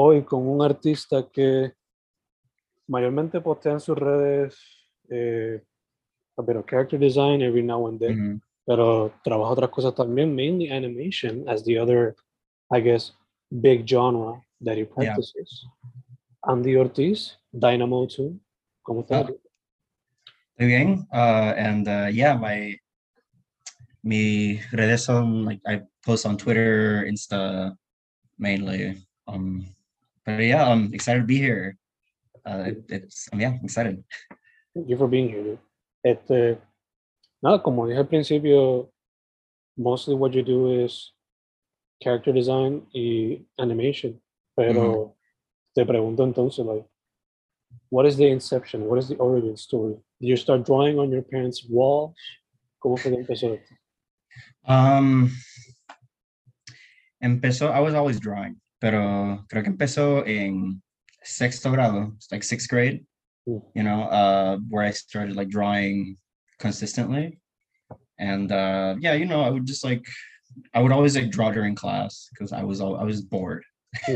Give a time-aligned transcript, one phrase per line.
[0.00, 1.72] Hoy con un artista que
[2.86, 4.56] mayormente postea en sus redes
[5.10, 5.60] eh,
[6.36, 8.40] a bit of character design every now and then, Mhm.
[8.64, 12.14] pero trabaja otras cosas también, mainly animation as the other,
[12.70, 13.12] I guess,
[13.50, 14.94] big genre that he Yeah.
[14.94, 15.66] practices.
[16.44, 18.34] Andy Ortiz, Dynamo 2.
[18.84, 19.32] ¿Cómo estás?
[20.58, 21.08] Muy bien.
[21.12, 22.78] Uh, and uh, yeah, my
[24.04, 27.76] mi redes son like I post on Twitter, Insta,
[28.38, 28.96] mainly.
[29.26, 29.74] Um,
[30.28, 31.76] but yeah, I'm excited to be here.
[32.44, 34.04] Uh, it, it's yeah, I'm excited.
[34.74, 35.42] Thank you for being here.
[35.42, 35.58] dude.
[36.04, 36.58] Este,
[37.42, 38.90] nada, como dije al principio,
[39.76, 41.12] mostly what you do is
[42.02, 44.20] character design y animation.
[44.54, 45.14] Pero
[45.74, 46.84] te pregunto entonces, like,
[47.88, 48.84] what is the inception?
[48.84, 49.96] What is the origin story?
[50.20, 52.14] Did you start drawing on your parents' walls?
[52.82, 53.58] ¿Cómo fue que empezó?
[54.66, 55.30] Um,
[57.22, 57.72] empezó.
[57.72, 60.82] I was always drawing, pero creo que empezó en
[61.22, 63.04] sexto grado, like sixth grade.
[63.48, 63.62] Mm.
[63.74, 66.16] You know, uh, where I started like drawing
[66.58, 67.38] consistently,
[68.18, 70.04] and uh, yeah, you know, I would just like,
[70.74, 73.64] I would always like draw during class because I was all I was bored.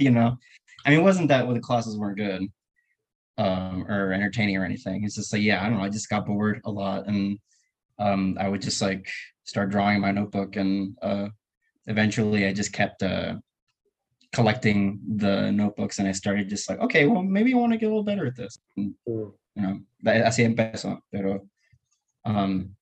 [0.00, 0.36] you know,
[0.84, 2.42] I mean, it wasn't that well, the classes weren't good,
[3.38, 5.04] um, or entertaining or anything.
[5.04, 7.38] It's just like, yeah, I don't know, I just got bored a lot, and
[7.98, 9.08] um, I would just like
[9.44, 11.28] start drawing in my notebook and uh,
[11.86, 13.34] eventually i just kept uh,
[14.32, 17.86] collecting the notebooks and i started just like okay well maybe i want to get
[17.86, 19.32] a little better at this and, Mm.
[19.54, 21.46] you know that- así empezó pero
[22.24, 22.74] um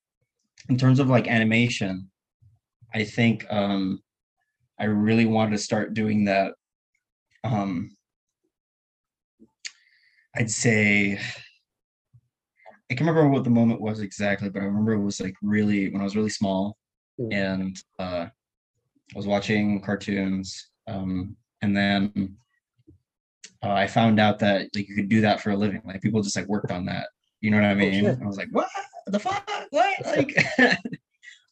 [0.69, 2.09] in terms of like animation
[2.95, 4.01] i think um
[4.79, 6.53] i really wanted to start doing that
[7.45, 7.91] um
[10.37, 11.19] i'd say
[12.91, 15.91] I can't remember what the moment was exactly, but I remember it was like really
[15.91, 16.77] when I was really small
[17.21, 17.33] Mm.
[17.35, 20.71] and uh, I was watching cartoons.
[20.87, 22.37] Um, and then
[23.63, 25.83] uh, I found out that like you could do that for a living.
[25.85, 27.09] Like people just like worked on that.
[27.41, 28.05] You know what I mean?
[28.05, 28.19] shit.
[28.23, 28.69] I was like, what
[29.07, 29.49] the fuck?
[29.71, 29.95] What?
[30.17, 30.37] Like,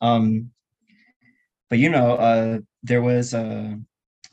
[0.00, 0.50] um,
[1.70, 3.74] but you know, uh, there was uh,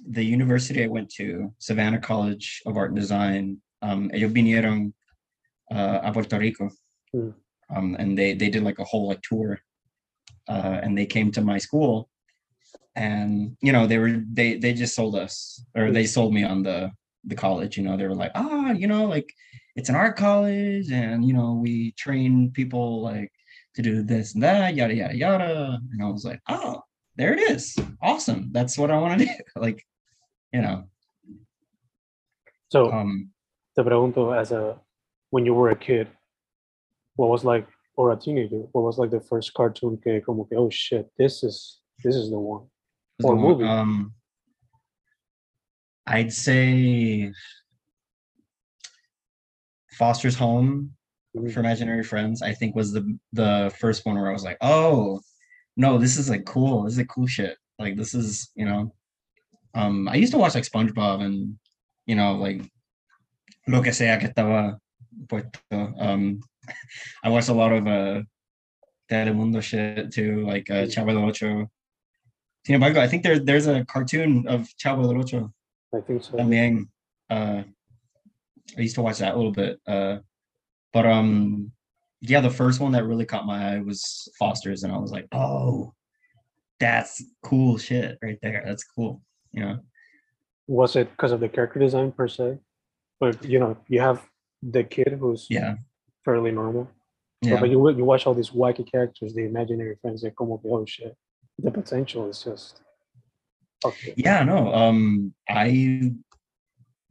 [0.10, 3.58] the university I went to, Savannah College of Art and Design.
[3.82, 4.94] Um, ellos vinieron
[5.72, 6.70] uh, a Puerto Rico,
[7.16, 7.34] Mm.
[7.76, 9.60] um, and they they did like a whole like tour,
[10.50, 12.10] uh, and they came to my school,
[12.96, 16.64] and you know they were they they just sold us or they sold me on
[16.64, 16.92] the
[17.26, 17.78] the college.
[17.78, 19.32] You know they were like ah you know like
[19.76, 23.32] it's an art college, and you know we train people like
[23.76, 26.82] to do this and that yada yada yada, and I was like oh
[27.18, 27.78] there it is.
[28.02, 28.50] Awesome.
[28.52, 29.32] That's what I want to do.
[29.56, 29.86] Like
[30.54, 30.86] you know.
[32.70, 33.32] So, um
[33.76, 34.80] te pregunto, as a,
[35.30, 36.08] when you were a kid,
[37.16, 37.68] what was like,
[37.98, 41.44] or a teenager, what was like the first cartoon que como que, oh shit, this
[41.44, 42.62] is, this is the one.
[43.18, 43.66] was Or the one- movie.
[43.66, 44.14] Um,
[46.08, 47.32] I'd say
[49.98, 50.92] Foster's Home
[51.36, 51.52] Mm.
[51.52, 52.42] for Imaginary Friends.
[52.42, 55.20] I think was the the first one where I was like, oh,
[55.76, 56.84] no, this is like cool.
[56.84, 57.58] This is like cool shit.
[57.80, 58.94] Like this is you know.
[59.74, 61.58] Um, I used to watch like SpongeBob and
[62.06, 62.62] you know like
[63.68, 64.78] lo que sea que estaba
[65.28, 65.94] puesto.
[66.00, 66.40] Um,
[67.24, 68.22] I watched a lot of uh
[69.12, 71.70] Telemundo shit too, like uh, Chavo del Ocho.
[72.66, 75.54] Sin embargo, I think there's there's a cartoon of Chavo del Ocho
[75.94, 76.34] I think so.
[76.38, 76.88] también.
[77.30, 77.64] Uh,
[78.78, 79.80] I used to watch that a little bit.
[79.88, 80.18] Uh,
[80.92, 81.72] but um,
[82.22, 85.28] yeah, the first one that really caught my eye was Foster's, and I was like,
[85.32, 85.94] oh,
[86.80, 88.64] that's cool shit right there.
[88.66, 89.22] That's cool.
[89.52, 89.80] You know.
[90.68, 92.58] Was it because of the character design per se?
[93.20, 94.28] But you know, you have
[94.64, 95.76] the kid who's Yeah.
[96.26, 96.90] fairly normal.
[97.42, 97.62] But Yeah.
[97.62, 100.74] when you you watch all these wacky characters, the imaginary friends, they come up with
[100.74, 101.16] oh shit.
[101.60, 102.82] The potential is just
[103.86, 104.14] okay.
[104.18, 106.12] yeah no um i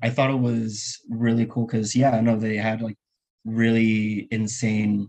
[0.02, 2.96] i thought it was really cool because yeah no they had like
[3.44, 5.08] really insane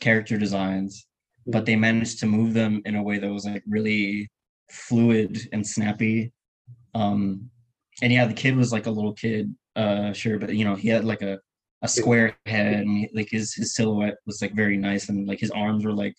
[0.00, 1.06] character designs
[1.46, 4.28] but they managed to move them in a way that was like really
[4.70, 6.32] fluid and snappy
[6.94, 7.50] um
[8.02, 10.88] and yeah the kid was like a little kid uh sure but you know he
[10.88, 11.38] had like a
[11.82, 15.52] a square head and like his his silhouette was like very nice and like his
[15.52, 16.14] arms were like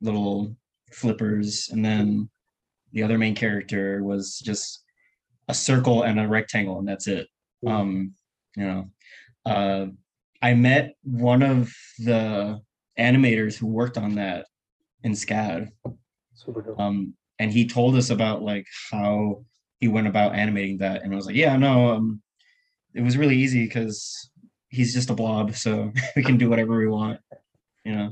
[0.00, 0.56] little
[0.92, 2.28] flippers and then
[2.92, 4.84] the other main character was just
[5.48, 7.26] a circle and a rectangle and that's it
[7.64, 7.70] Mm.
[7.70, 8.14] um
[8.56, 8.90] you know
[9.44, 9.86] uh
[10.40, 12.58] i met one of the
[12.98, 14.46] animators who worked on that
[15.04, 15.68] in SCAD
[16.34, 16.80] Super dope.
[16.80, 19.44] um and he told us about like how
[19.78, 22.22] he went about animating that and i was like yeah no um
[22.94, 24.30] it was really easy because
[24.68, 27.20] he's just a blob so we can do whatever we want
[27.84, 28.10] you know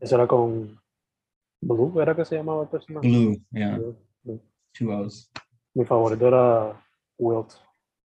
[0.00, 0.78] Eso era con
[1.62, 3.08] Bloo, era que se llamaba el personaje.
[3.08, 4.40] Bloo yeah Bloo, Bloo.
[4.72, 5.30] two o's
[5.74, 6.74] Mi favorito era
[7.18, 7.54] Wilt,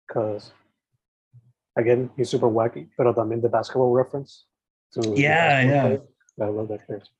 [0.07, 0.53] because
[1.77, 4.47] again, he's super wacky, pero también the basketball reference.
[4.93, 5.83] To Yeah, basketball yeah.
[5.83, 6.03] player.
[6.41, 7.11] I love that character.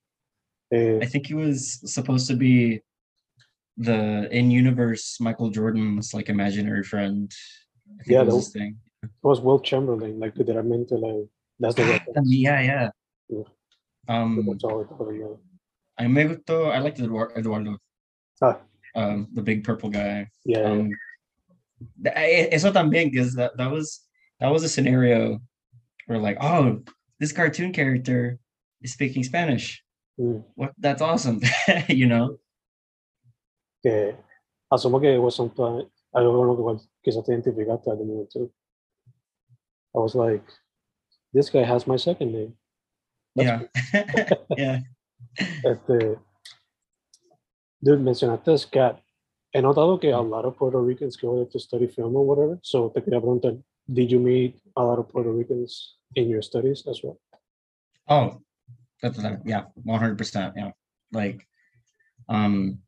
[0.73, 2.83] Eh, I think he was supposed to be
[3.77, 7.33] the in-universe Michael Jordan's like imaginary friend.
[8.01, 8.79] I think Yeah, that was the- his thing.
[9.03, 11.29] it was Wilt Chamberlain, like literalmente, like
[11.59, 12.29] that's the reference.
[12.31, 12.91] yeah, yeah.
[13.29, 13.43] Yeah.
[14.09, 15.39] Um, it over.
[15.99, 16.05] I.
[16.05, 17.79] I liked Eduardo,
[18.43, 18.61] Ah,
[18.97, 20.29] um, the big purple guy.
[20.45, 20.63] yeah.
[20.63, 20.91] Um,
[22.05, 24.01] eh, eso también, because that that was
[24.41, 25.41] that was a scenario
[26.07, 26.83] where like, oh,
[27.21, 28.39] this cartoon character
[28.83, 29.83] is speaking Spanish.
[30.19, 30.45] Mm.
[30.55, 30.73] What?
[30.79, 31.41] That's awesome.
[31.89, 32.39] you know?
[33.83, 34.17] que
[34.73, 38.51] asumo que was something algo con lo cual quizás te identificaste at the moment too.
[39.95, 40.45] I was like,
[41.33, 42.55] this guy has my second name.
[43.35, 43.63] Yeah.
[44.57, 44.81] yeah.
[45.65, 46.19] Este,
[47.81, 49.01] dude, mencionaste Scat.
[49.53, 52.59] He notado que a lot of Puerto Ricans go there to study film or whatever.
[52.63, 56.87] So te quería preguntar, did you meet a lot of Puerto Ricans in your studies
[56.89, 57.21] as well?
[58.09, 58.41] Oh,
[59.01, 59.43] that's that.
[59.45, 60.55] Yeah, one hundred percent.
[60.57, 60.73] Yeah,
[61.13, 61.47] like,
[62.29, 62.79] um,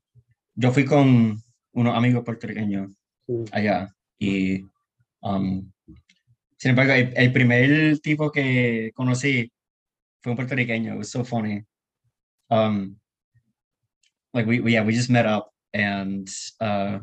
[0.56, 1.38] yo fui con
[1.75, 2.90] unos amigos puertorriqueños
[3.28, 3.44] Mm.
[3.50, 4.62] allá y,
[5.20, 5.72] um,
[6.56, 9.50] sin embargo, el, el primer tipo que conocí
[10.26, 10.93] fue un puertorriqueño.
[10.93, 11.62] It was so funny.
[12.50, 12.96] Um,
[14.34, 16.28] like we, we yeah we just met up and
[16.61, 16.99] uh,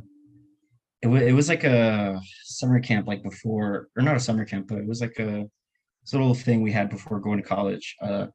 [1.01, 4.67] it was it was like a summer camp like before or not a summer camp
[4.67, 5.47] but it was like a
[6.11, 7.95] little thing we had before going to college.
[8.01, 8.27] Uh,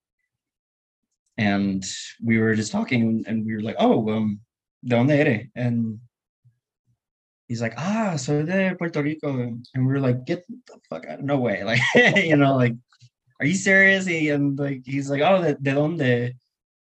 [1.37, 1.85] and
[2.25, 4.41] we were just talking and we were like, oh, um,
[4.83, 5.47] ¿de dónde eres?
[5.55, 6.01] And
[7.47, 9.39] he's like, ah, soy de Puerto Rico.
[9.39, 11.63] And we were like, get the fuck out, of no way.
[11.95, 12.75] Like, you know, like,
[13.41, 14.07] are you serious?
[14.07, 16.35] He, and like, he's like, oh, de, de dónde?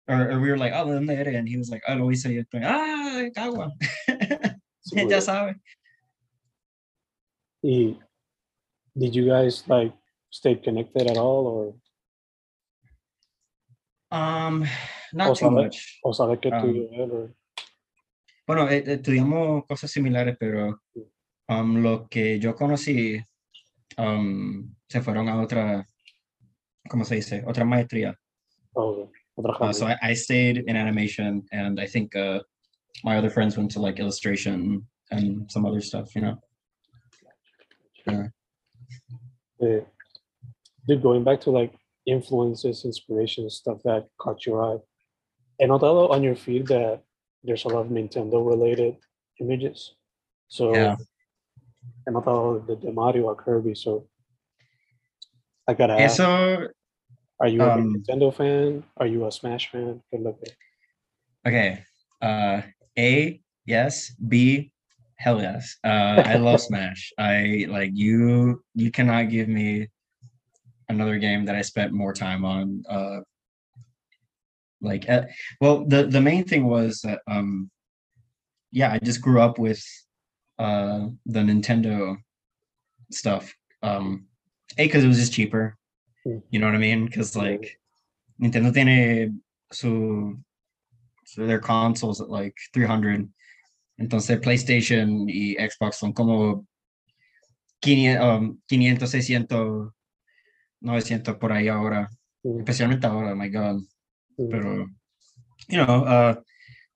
[0.09, 1.35] Or, or we were like, oh, ¿de dónde eres?
[1.37, 2.27] And he was like, oh, lo hice.
[2.27, 2.43] yo.
[2.63, 3.71] Ah, Cagua.
[4.93, 5.55] Ya sabe.
[7.63, 7.95] Y
[8.99, 9.93] did you guys like
[10.31, 11.75] stay connected at all or
[14.11, 14.67] Um,
[15.13, 16.01] not O too sabe- much.
[16.03, 17.35] o sabes que tú Um, él, or-
[18.47, 20.81] Bueno, eh, estudiamos cosas similares, pero
[21.49, 23.25] um, los que yo conocí
[23.97, 25.87] um, se fueron a otra,
[26.89, 27.43] ¿cómo se dice?
[27.47, 28.17] Otra maestría.
[28.75, 29.87] o otra Uh, so?
[29.87, 32.41] I, I stayed in animation, and I think uh,
[33.05, 36.37] my other friends went to like illustration and some other stuff, you know.
[38.07, 38.29] Yeah.
[39.63, 39.81] Eh,
[40.87, 41.73] dude, going back to like
[42.07, 44.79] influences, inspirations, stuff that caught your eye.
[45.59, 47.03] He notado on your feed that
[47.45, 48.97] there's a lot of Nintendo related
[49.41, 49.95] images.
[50.49, 50.97] So Yeah.
[52.07, 53.75] he notado the, the Mario or Kirby.
[53.75, 54.09] So
[55.71, 58.83] I gotta ask, are you a um, Nintendo fan?
[58.97, 60.03] Are you a Smash fan?
[60.11, 60.35] Good luck.
[61.47, 61.85] okay.
[62.21, 62.63] Uh,
[62.99, 64.11] A, yes.
[64.15, 64.73] B,
[65.15, 65.77] hell yes.
[65.85, 67.13] Uh, I love Smash.
[67.19, 68.65] I like you.
[68.75, 69.87] You cannot give me
[70.89, 72.83] another game that I spent more time on.
[72.89, 73.21] Uh,
[74.81, 75.27] like, uh,
[75.61, 77.71] well, the the main thing was that um,
[78.73, 79.81] yeah, I just grew up with
[80.59, 82.17] uh the Nintendo
[83.13, 83.55] stuff.
[83.85, 84.27] Um,
[84.79, 85.77] a because it was just cheaper.
[86.27, 86.43] Mm.
[86.51, 87.07] You know what I mean?
[87.07, 87.79] Because like
[88.41, 89.41] Nintendo tiene
[89.73, 90.39] su
[91.25, 93.29] so their consoles at like 300.
[94.01, 96.67] Entonces PlayStation y Xbox son como
[97.81, 99.93] 500, um, 500, 600,
[100.81, 102.11] 900 por ahí ahora.
[102.43, 103.83] Mm, Especialmente ahora, my God.
[104.39, 104.51] mm.
[104.51, 104.87] Pero,
[105.69, 106.35] you know, uh,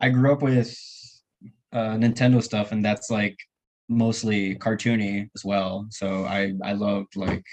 [0.00, 0.74] I grew up with
[1.72, 3.36] uh, Nintendo stuff, and that's like
[3.88, 5.86] mostly cartoony as well.
[5.90, 7.44] So I I loved like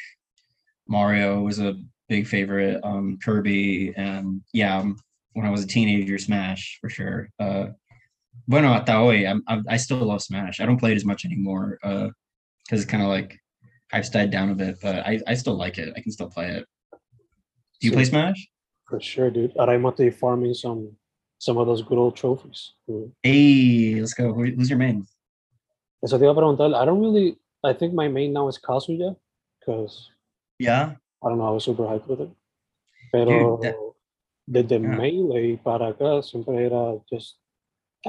[0.87, 1.75] Mario was a
[2.09, 4.97] big favorite, um, Kirby, and yeah, um,
[5.33, 7.29] when I was a teenager, Smash for sure.
[7.39, 7.67] Uh,
[8.47, 10.59] bueno, hasta hoy, I'm, I'm, I still love Smash.
[10.59, 13.39] I don't play it as much anymore because it's kind of like
[13.93, 15.93] I've died down a bit, but I, I still like it.
[15.95, 16.65] I can still play it.
[17.79, 18.47] Do you play Smash?
[18.87, 19.55] For sure, dude.
[19.55, 20.91] Estoy farming some
[21.39, 22.73] some of those good old trophies.
[23.23, 24.33] Hey, let's go.
[24.33, 25.07] Who's your main?
[26.01, 26.73] Eso te iba a preguntar.
[26.73, 27.37] I don't really.
[27.63, 29.15] I think my main now is Kazuya,
[29.59, 30.09] because
[30.59, 30.95] Yeah.
[31.23, 31.47] I don't know.
[31.47, 32.31] I was super hyped with it.
[33.11, 33.75] Pero that-
[34.47, 34.97] desde Yeah.
[34.97, 37.37] Melee para acá siempre era just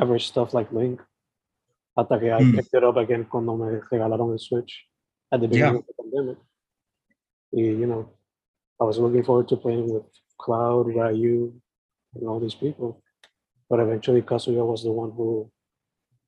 [0.01, 1.01] average stuff like Link.
[1.97, 2.57] Hasta que I Mm.
[2.57, 4.89] picked it up again cuando me regalaron el Switch
[5.31, 5.73] at the Yeah.
[5.73, 6.39] beginning of the pandemic.
[7.53, 8.09] Y, you know,
[8.81, 10.07] I was looking forward to playing with
[10.39, 11.53] Cloud, Ryu,
[12.15, 13.03] and all these people.
[13.69, 15.51] But eventually Kazuya was the one who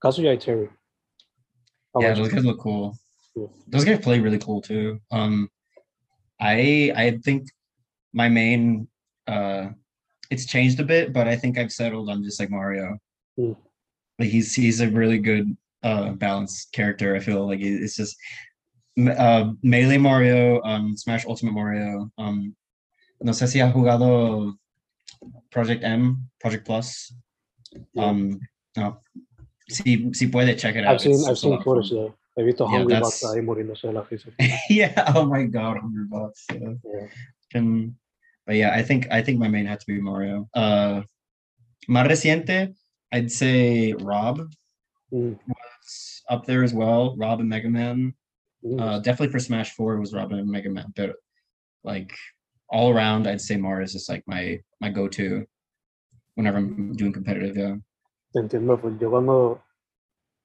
[0.03, 0.69] Kazuya Terry.
[2.03, 2.97] Yeah, those guys look cool.
[3.69, 5.01] Those guys play really cool too.
[5.11, 5.49] Um,
[6.41, 7.49] I I think
[8.13, 8.89] my main
[9.27, 9.71] uh,
[10.31, 12.99] it's changed a bit, but I think I've settled on just like Mario.
[13.39, 13.57] Mm.
[14.19, 17.15] Like he's he's a really good uh balanced character.
[17.17, 18.17] I feel like it- it's just
[18.99, 22.11] uh melee Mario, um, Smash Ultimate Mario.
[22.19, 22.55] Um,
[23.21, 24.55] no sé si ha jugado
[25.51, 27.13] Project M, Project Plus.
[27.95, 28.05] Yeah.
[28.05, 28.39] Um,
[28.77, 28.99] no.
[29.69, 30.95] Si, si puede check it out.
[30.95, 31.75] I've seen It's- I've it's a lot seen of fun.
[31.75, 32.15] footage there.
[32.37, 34.29] He visto Yeah, Hungrybox ahí muriéndose de la risa.
[34.71, 35.13] yeah.
[35.15, 36.33] Oh my god, Hungrybox.
[36.53, 36.75] Yeah.
[36.85, 37.07] Yeah.
[37.55, 37.95] And
[38.47, 40.49] but yeah, I think I think my main had to be Mario.
[40.53, 41.03] Uh,
[41.89, 42.75] más reciente,
[43.13, 44.43] I'd say R.O.B.
[45.13, 47.17] Mm, was up there as well.
[47.21, 47.41] R.O.B.
[47.41, 48.15] and Mega Man.
[48.65, 48.81] mm.
[48.81, 50.35] Uh, definitely for Smash Four was R.O.B.
[50.37, 51.15] and Mega Man, but
[51.85, 52.13] like
[52.69, 55.47] all around, I'd say Mario is just like my my go-to
[56.35, 57.57] whenever I'm doing competitive.
[57.57, 57.77] Yeah.
[58.35, 59.63] Te entiendo, pues yo cuando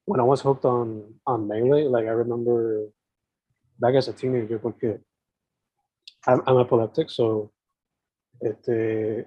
[0.06, 2.88] when I was hooked on on melee, like I remember
[3.80, 5.00] back as a teenager, porque
[6.28, 7.52] I'm, I'm epileptic, so
[8.42, 9.26] este,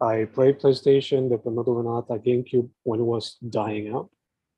[0.00, 4.10] I played PlayStation, después no tuve nada hasta GameCube when it was dying out.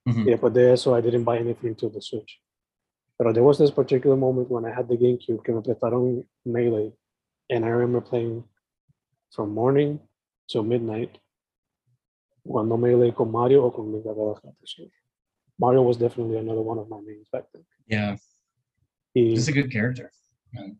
[0.09, 0.27] Mhm.
[0.27, 2.41] Y después de eso, I didn't buy anything to the Switch.
[3.19, 6.93] But there was this particular moment when I had the GameCube que me prestaron Melee,
[7.51, 8.45] and I remember playing
[9.31, 10.01] from morning
[10.49, 11.19] till midnight,
[12.47, 14.13] jugando Melee con Mario o con Link a.
[14.65, 14.85] So
[15.59, 17.65] Mario was definitely another one of my mains back then.
[17.89, 18.17] Yeah.
[19.15, 20.11] Y, Just a good character.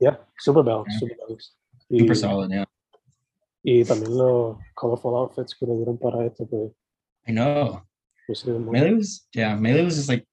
[0.01, 1.09] yeah, super balanced, Yeah.
[1.09, 1.37] super.
[1.91, 2.51] Y, Super solid.
[2.51, 2.65] Yeah.
[3.65, 6.73] y también los colorful outfits que le dieron para esto, pues,
[7.27, 7.83] I know.
[8.27, 10.25] pues Melee was yeah, Melee was just like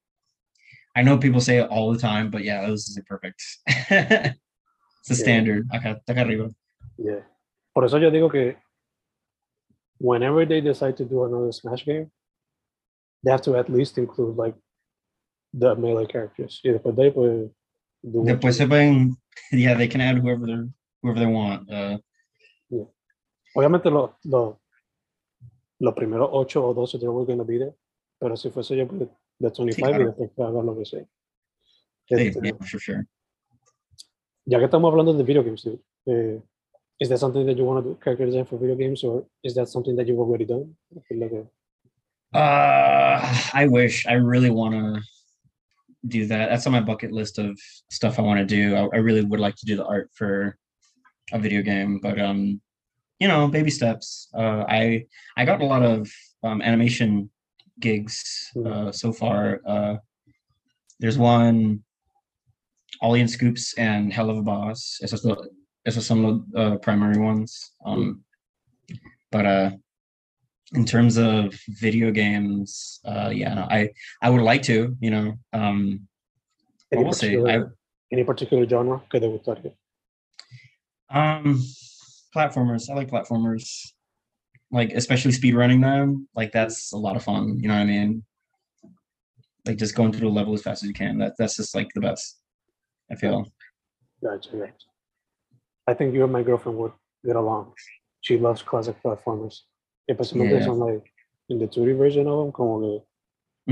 [0.96, 3.42] I know people say it all the time, but yeah, it was just like perfect.
[3.68, 5.24] it's the Yeah.
[5.24, 5.68] standard.
[5.72, 6.50] Acá, acá arriba.
[6.98, 7.22] Yeah.
[7.74, 8.56] Por eso yo digo que
[10.04, 12.12] whenever they decide to do another Smash game,
[13.24, 14.56] they have to at least include like
[15.54, 16.60] the melee characters.
[16.64, 17.50] Y después de ahí, pues,
[18.04, 19.16] Después se pueden,
[19.52, 20.58] yeah, they can add whoever they
[21.02, 21.70] whoever they want.
[21.70, 21.98] Uh,
[23.56, 24.58] Obviamente los los
[25.80, 27.74] los primeros 8 o 12 they were going to be there,
[28.20, 29.08] pero si fuese yo de
[29.40, 30.06] 25 y claro.
[30.08, 31.06] después que hagan lo que sea.
[32.10, 33.06] Este, yeah, for sure.
[34.46, 35.66] Ya que estamos hablando de video games,
[36.08, 36.42] eh,
[37.00, 39.56] is that something that you want to do, character design for video games, or is
[39.56, 40.76] that something that you've already done?
[41.10, 41.48] A-
[42.34, 43.20] Uh,
[43.54, 45.02] I wish I really want to
[46.08, 46.50] do that.
[46.50, 47.60] That's on my bucket list of
[47.92, 48.76] stuff I want to do.
[48.76, 50.58] I, I really would like to do the art for
[51.32, 52.62] a video game, but um,
[53.20, 54.30] you know, baby steps.
[54.36, 55.06] Uh, I
[55.38, 56.12] I got a lot of
[56.44, 57.30] um, animation
[57.80, 59.62] gigs uh, so far.
[59.66, 59.96] Uh,
[61.00, 61.84] there's one,
[63.02, 65.00] Ollie and Scoops and Helluva Boss.
[65.04, 65.24] Esos,
[65.86, 67.72] lo- esos son los uh, primary ones.
[67.86, 68.24] Um,
[69.32, 69.72] but uh,
[70.74, 73.90] in terms of video games, uh, yeah, no, I
[74.22, 76.08] I would like to, you know, um,
[76.92, 77.28] any, Well, we'll see.
[77.38, 77.78] I- particular,
[78.12, 79.74] any particular genre que te gustaría?
[81.10, 81.62] um,
[82.36, 82.90] platformers.
[82.90, 83.92] I like platformers,
[84.72, 86.28] like especially speed running them.
[86.36, 87.60] Like that's a lot of fun.
[87.60, 88.24] You know what I mean?
[89.66, 91.18] Like just going through the level as fast as you can.
[91.20, 92.40] That that's just like the best.
[93.12, 93.46] I feel.
[94.24, 94.74] Gotcha, gotcha.
[95.88, 96.94] I think you and my girlfriend would
[97.26, 97.74] get along.
[98.22, 99.62] She loves classic platformers.
[100.10, 100.66] Especialmente Yeah.
[100.66, 101.04] son like
[101.50, 103.04] in the 2D version of them, como que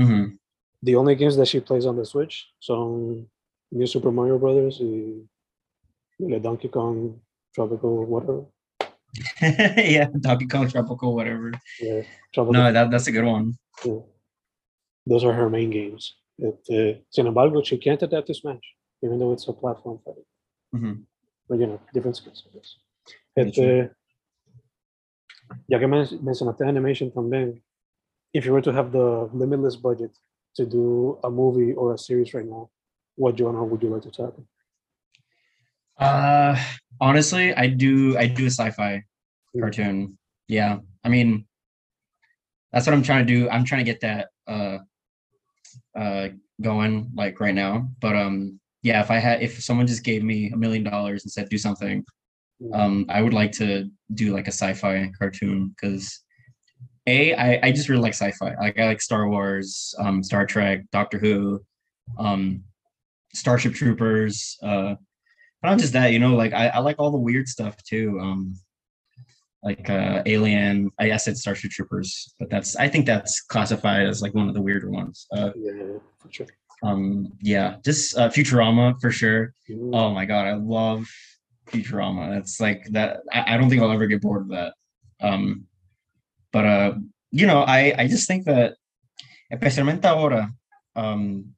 [0.02, 0.36] hmm
[0.84, 3.26] the only games that she plays on the Switch son
[3.70, 5.22] New Super Mario Brothers y,
[6.18, 7.20] y the Donkey Kong
[7.54, 8.44] Tropical whatever.
[9.42, 11.52] yeah, Donkey Kong Tropical, whatever.
[11.80, 12.02] Yeah,
[12.32, 12.54] Tropical.
[12.54, 13.56] No, that that's a good one.
[13.84, 14.00] yeah.
[15.06, 16.14] Those are her main games.
[16.40, 18.62] Este, sin embargo, she can't adapt to Smash,
[19.02, 20.24] even though it's a platform fighting.
[20.74, 21.02] Mhm.
[21.48, 22.44] But you know, different skills.
[22.48, 22.76] I guess.
[23.36, 23.90] Very Este,
[25.68, 27.60] ya que men- mencionaste animation también,
[28.32, 30.10] if you were to have the limitless budget
[30.56, 32.70] to do a movie or a series right now,
[33.16, 34.46] what genre would you like to tackle?
[35.98, 36.56] Uh,
[37.00, 38.16] honestly, I do.
[38.16, 39.04] I do a sci-fi
[39.54, 39.60] Mm.
[39.60, 40.18] cartoon.
[40.48, 41.46] Yeah, I mean,
[42.72, 43.50] that's what I'm trying to do.
[43.50, 44.78] I'm trying to get that uh,
[45.94, 46.28] uh,
[46.60, 47.88] going like right now.
[48.00, 51.32] But um, yeah, if I had, if someone just gave me a million dollars and
[51.32, 52.04] said do something,
[52.74, 56.20] um, I would like to do like a sci-fi cartoon because
[57.06, 58.54] a I, I just really like sci-fi.
[58.60, 61.60] Like I like Star Wars, um, Star Trek, Doctor Who,
[62.18, 62.62] um,
[63.34, 64.58] Starship Troopers.
[64.62, 64.94] Uh,
[65.60, 68.18] but not just that, you know, like I, I like all the weird stuff too.
[68.20, 68.56] Um,
[69.62, 70.90] like uh, Alien.
[70.98, 74.54] I guess it's Starship Troopers, but that's I think that's classified as like one of
[74.54, 75.26] the weirder ones.
[75.32, 76.46] Uh, yeah, for sure.
[76.82, 79.54] Um, yeah, just uh, Futurama for sure.
[79.70, 79.90] Mm.
[79.94, 81.08] Oh my god, I love
[81.68, 82.38] Futurama.
[82.38, 83.20] It's like that.
[83.32, 84.74] I, I don't think I'll ever get bored of that.
[85.20, 85.66] Um,
[86.52, 86.94] but uh,
[87.30, 88.74] you know, I I just think that,
[89.52, 90.52] especialmente ahora,
[90.96, 91.54] um,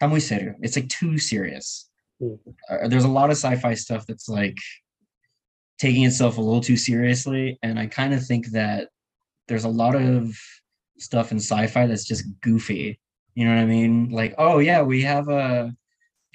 [0.00, 0.54] está muy serio.
[0.62, 1.88] It's like too serious.
[2.20, 2.38] Mm.
[2.70, 4.56] Uh, there's a lot of sci-fi stuff that's like
[5.78, 8.88] taking itself a little too seriously, and I kind of think that
[9.48, 10.34] there's a lot of
[10.98, 12.98] stuff in sci-fi that's just goofy.
[13.36, 14.08] You know what I mean?
[14.10, 15.70] Like, oh yeah, we have a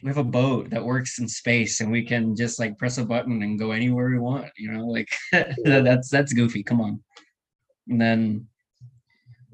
[0.04, 3.06] we have a boat that works in space and we can just like press a
[3.06, 5.10] button and go anywhere we want you know like
[5.64, 7.04] that's that's goofy come on.
[7.90, 8.48] And then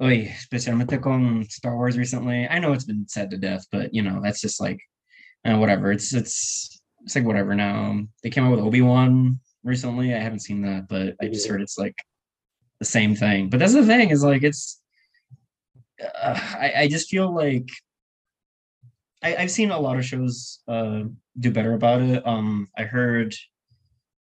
[0.01, 2.47] oy, especialmente con star wars recently.
[2.49, 4.81] I know it's been said to death but you know that's just like
[5.45, 5.93] uh, whatever.
[5.93, 8.01] It's it's it's like whatever now.
[8.23, 10.13] They came out with obi-wan recently.
[10.13, 11.95] I haven't seen that but i just heard it's like
[12.79, 13.49] the same thing.
[13.49, 14.81] But that's the thing is like it's
[16.03, 17.69] uh, I, I just feel like
[19.23, 21.03] I, I've seen a lot of shows uh,
[21.39, 22.25] do better about it.
[22.25, 23.35] Um, I heard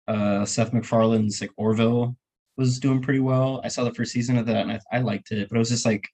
[0.09, 2.17] uh, Seth MacFarlane's like Orville
[2.57, 3.61] was doing pretty well.
[3.65, 5.71] I saw the first season of that and I, I liked it, but it was
[5.71, 6.07] just like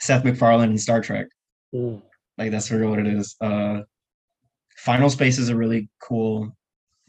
[0.00, 1.26] Seth MacFarlane and Star Trek.
[1.74, 2.02] Mm.
[2.36, 3.36] Like that's sort of what it is.
[3.40, 3.80] Uh,
[4.78, 6.56] Final Space is a really cool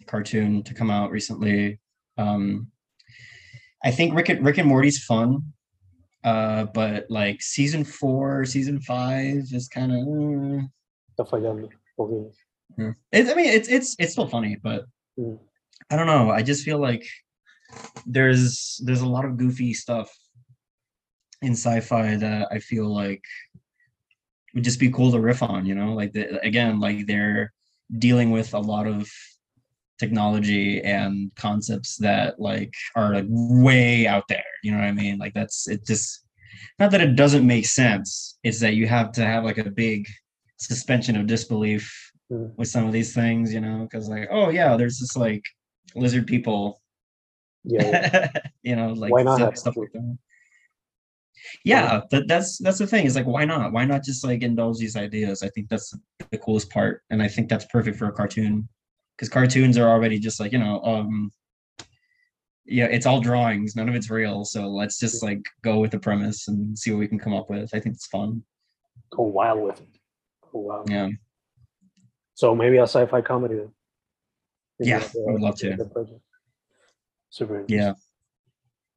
[0.08, 1.80] cartoon to come out recently.
[2.18, 2.68] Um,
[3.84, 5.54] I think Rick and, Rick and Morty's fun,
[6.24, 10.00] uh, but like season four, season five is kind of.
[11.18, 11.70] Está fallando.
[11.98, 12.32] porque-
[12.78, 12.92] Yeah.
[13.12, 14.86] It, I mean, it's it's it's still funny, but
[15.18, 15.38] Mm.
[15.92, 16.30] I don't know.
[16.32, 17.04] I just feel like
[18.06, 20.10] there's there's a lot of goofy stuff
[21.42, 23.24] in sci-fi that I feel like
[24.54, 25.66] would just be cool to riff on.
[25.66, 27.52] You know, like the, again, like they're
[27.98, 29.10] dealing with a lot of
[30.00, 34.44] technology and concepts that like are like way out there.
[34.64, 35.18] You know what I mean?
[35.18, 35.86] Like that's it.
[35.86, 36.26] Just
[36.80, 38.38] not that it doesn't make sense.
[38.44, 40.08] It's that you have to have like a big
[40.58, 42.56] suspension of disbelief Mm.
[42.58, 45.44] with some of these things, you know, because like, oh yeah, there's this like
[45.96, 46.80] lizard people,
[47.64, 48.32] Yeah, yeah.
[48.62, 50.18] you know, like Why not stuff, stuff like that.
[51.66, 53.06] Yeah, that, that's that's the thing.
[53.06, 53.72] Is like, why not?
[53.72, 55.42] Why not just like indulge these ideas?
[55.42, 55.92] I think that's
[56.30, 58.68] the coolest part, and I think that's perfect for a cartoon,
[59.20, 61.30] because cartoons are already just like you know, um,
[62.66, 64.46] yeah, it's all drawings, none of it's real.
[64.46, 67.50] So let's just like go with the premise and see what we can come up
[67.50, 67.70] with.
[67.74, 68.44] I think it's fun.
[69.12, 69.88] Go wild with it.
[70.54, 70.90] Go wild.
[70.90, 71.10] Yeah.
[72.36, 73.72] So maybe a sci-fi comedy then.
[74.80, 75.76] Maybe Yeah, I would love to.
[77.30, 77.66] Super.
[77.68, 77.94] Yeah.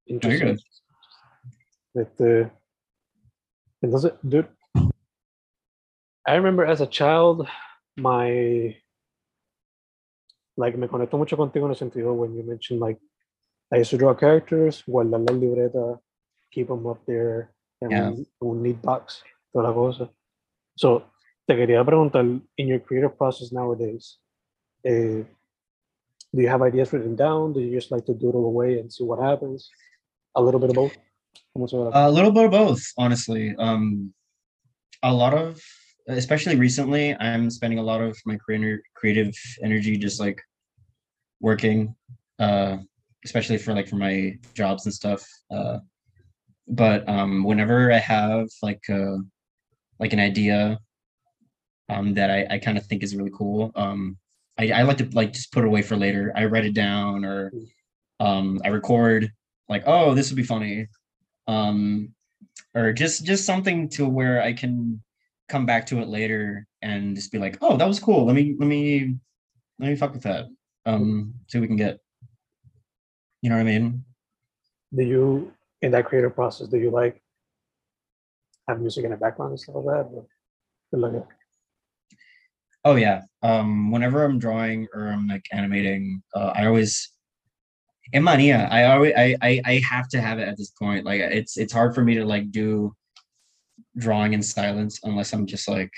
[0.07, 0.47] Interesting.
[0.47, 0.61] good.
[1.95, 2.51] Este,
[3.83, 4.49] entonces, dude,
[6.25, 7.49] I remember as a child,
[7.97, 8.77] my
[10.63, 12.99] like me conecto mucho contigo en el sentido when you mentioned like
[13.73, 15.99] I used to draw characters, guardar la libreta,
[16.53, 18.13] keep them up there, en Yeah.
[18.43, 19.23] un, neat box,
[19.53, 20.11] toda la cosa.
[20.77, 21.05] So,
[21.47, 22.25] te quería preguntar,
[22.59, 24.19] in your creative process nowadays,
[24.85, 25.25] eh,
[26.35, 27.55] do you have ideas written down?
[27.55, 29.71] Do you just like to doodle away and see what happens?
[30.35, 30.97] A little bit of both?
[31.57, 33.55] ¿Cómo se ve la A little bit of both, honestly.
[33.59, 34.13] Um,
[35.03, 35.61] a lot of,
[36.09, 40.43] especially recently, I'm spending a lot of my creative creative energy just like
[41.43, 41.95] working,
[42.39, 42.79] uh,
[43.25, 45.23] especially for like for my jobs and stuff.
[45.51, 45.81] Uh,
[46.67, 49.19] but um, whenever I have like uh,
[50.01, 50.79] like an idea,
[51.91, 54.17] um, that I, I kind of think is really cool, um,
[54.59, 56.33] I, I like to like just put it away for later.
[56.35, 57.53] I write it down or
[58.21, 59.31] um, I record
[59.69, 60.89] like, oh, this would be funny
[61.49, 62.13] um
[62.75, 65.03] or just just something to where i can
[65.49, 68.55] come back to it later and just be like oh that was cool let me
[68.59, 69.17] let me
[69.79, 70.47] let me fuck with that
[70.87, 71.99] um so we can get
[73.41, 74.05] you know what i mean
[74.97, 77.23] do you in that creative process do you like
[78.69, 80.27] have music in the background and stuff like that.
[80.91, 81.29] Good luck.
[82.85, 83.23] Oh yeah.
[83.43, 87.11] Um, whenever I'm drawing or I'm like animating, uh, I always
[88.13, 88.69] in mania.
[88.71, 91.05] I always I, I I have to have it at this point.
[91.05, 92.95] Like it's it's hard for me to like do
[93.97, 95.93] drawing in silence unless I'm just like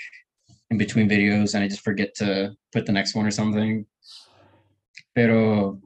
[0.70, 3.86] in between videos and I just forget to put the next one or something.
[5.14, 5.80] Pero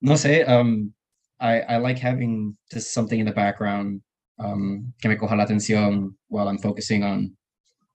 [0.00, 0.92] no sé, um
[1.40, 4.02] I I like having just something in the background
[4.38, 7.36] um que me coja la atención while I'm focusing on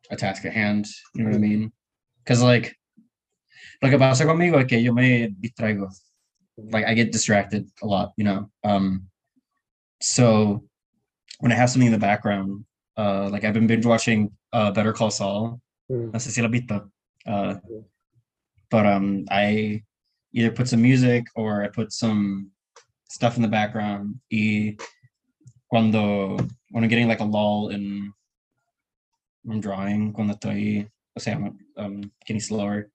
[0.10, 0.88] a task at hand.
[1.16, 1.72] You know what I mean?
[2.24, 2.76] Because like
[3.82, 5.90] lo que pasa conmigo es que yo me distraigo.
[6.58, 8.50] Like I get distracted a lot, you know.
[8.64, 9.08] Um
[10.02, 10.64] so
[11.40, 12.66] when I have something in the background,
[12.98, 15.60] uh like I've been binge watching uh Better Call Saul.
[15.90, 16.12] Mm.
[16.12, 16.50] No sé si la.
[17.26, 17.56] Uh
[18.74, 19.84] but um I
[20.34, 22.50] either put some music or I put some
[23.08, 24.20] stuff in the background.
[24.32, 24.76] Y
[25.70, 26.38] cuando
[26.72, 28.12] when I'm getting like a lull in
[29.48, 32.90] I'm drawing cuando estoy, o sea, I'm um, getting slower.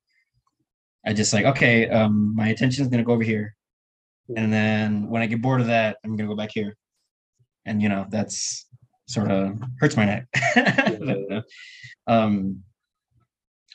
[1.07, 3.55] I just like, okay, um, my attention is gonna go over here,
[4.37, 6.75] and then when I get bored of that, I'm gonna go back here,
[7.67, 8.67] and you know that's
[9.07, 10.27] sort of hurts my neck.
[12.07, 12.65] um,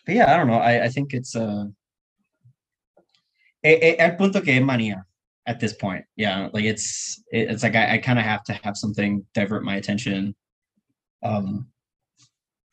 [0.06, 0.60] but yeah, I don't know.
[0.60, 1.66] I I think it's uh,
[3.64, 5.04] eh, eh, punto que es manía
[5.46, 6.06] at this point.
[6.16, 9.64] Yeah, like it's it, it's like I, I kind of have to have something divert
[9.64, 10.36] my attention.
[11.24, 11.68] Um,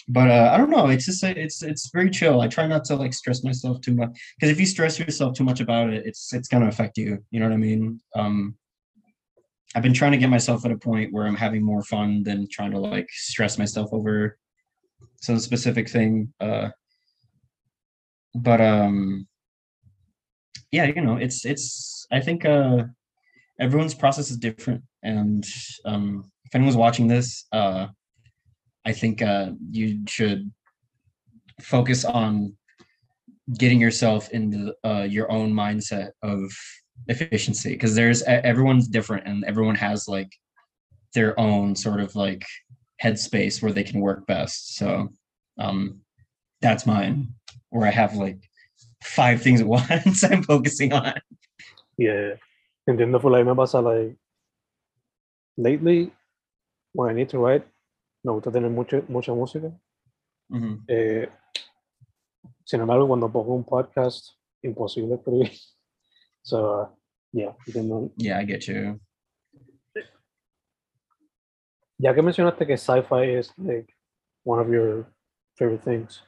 [0.09, 0.89] but uh, I don't know.
[0.89, 2.41] It's just it's it's very chill.
[2.41, 5.45] I try not to like stress myself too much because if you stress yourself too
[5.45, 7.25] much about it, it's it's gonna affect you.
[7.31, 8.01] You know what I mean?
[8.17, 8.57] Um,
[9.75, 12.49] I've been trying to get myself at a point where I'm having more fun than
[12.51, 14.37] trying to like stress myself over
[15.21, 16.33] some specific thing.
[16.41, 16.71] Uh,
[18.35, 19.29] but um,
[20.73, 22.07] yeah, you know, it's it's.
[22.13, 22.85] I think uh,
[23.61, 25.45] everyone's process is different, and
[25.85, 27.89] um, if anyone's watching this, uh,
[28.85, 30.51] I think uh, you should
[31.61, 32.57] focus on
[33.59, 36.51] getting yourself into uh, your own mindset of
[37.09, 40.31] efficiency because there's everyone's different and everyone has like
[41.15, 42.45] their own sort of like
[43.03, 44.77] headspace where they can work best.
[44.77, 45.09] So
[45.59, 46.01] um,
[46.61, 47.35] that's mine,
[47.71, 48.50] where I have like
[49.03, 51.15] five things at once I'm focusing on.
[51.97, 52.37] Yeah.
[52.89, 54.17] Entiendo por la me pasa like
[55.57, 56.13] lately
[56.93, 57.65] when I need to write,
[58.25, 59.73] me gusta tener mucha, mucha música.
[60.89, 61.29] Eh,
[62.65, 64.31] sin embargo, cuando pongo un podcast,
[64.63, 65.51] imposible escribir.
[66.43, 66.89] So, uh,
[67.35, 68.13] yeah, entiendo.
[68.17, 68.99] Yeah, I get you.
[71.99, 73.95] Ya que mencionaste que sci-fi es like
[74.45, 75.13] one of your
[75.59, 76.25] favorite things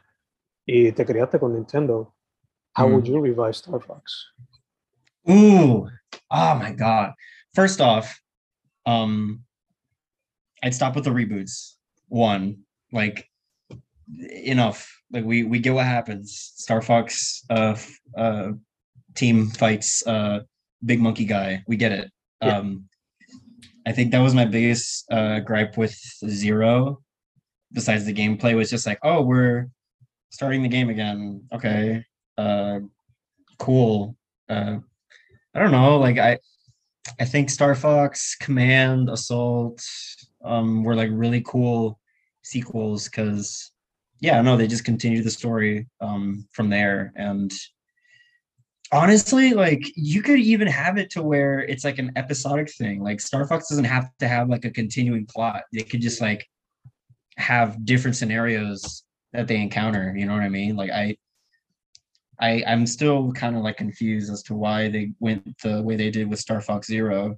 [0.67, 2.15] y te criaste con Nintendo,
[2.75, 4.27] how would you revise Star Fox?
[5.31, 5.89] Ooh,
[6.31, 7.13] oh my god.
[7.55, 8.21] First off,
[8.87, 9.43] um
[10.63, 11.75] I'd stop with the reboots.
[12.09, 12.59] One,
[12.93, 13.29] like
[14.19, 14.91] enough.
[15.13, 16.53] Like we we get what happens.
[16.57, 17.77] Star Fox uh
[18.17, 18.53] uh
[19.15, 20.41] team fights uh
[20.85, 21.63] big monkey guy.
[21.67, 22.11] We get it.
[22.43, 22.59] Yeah.
[22.59, 22.89] Um
[23.87, 27.03] I think that was my biggest uh gripe with Zero
[27.73, 29.69] besides the gameplay was just like, oh, we're
[30.31, 31.43] starting the game again.
[31.53, 32.05] Okay.
[32.37, 32.81] Uh
[33.59, 34.17] cool.
[34.49, 34.79] Uh
[35.55, 35.99] I don't know.
[35.99, 36.39] Like I,
[37.21, 39.85] I think Star Fox, Command, Assault,
[40.45, 41.99] um, were like really cool
[42.43, 43.71] sequels because,
[44.21, 47.13] yeah, no, they just continued the story um from there.
[47.17, 47.53] And
[48.93, 53.03] honestly, like you could even have it to where it's like an episodic thing.
[53.03, 55.63] Like Star Fox doesn't have to have like a continuing plot.
[55.73, 56.47] They could just like
[57.37, 60.15] have different scenarios that they encounter.
[60.17, 60.77] You know what I mean?
[60.77, 61.17] Like I,
[62.41, 66.11] I I'm still kind of like confused as to why they went the way they
[66.11, 67.37] did with Star Fox Zero.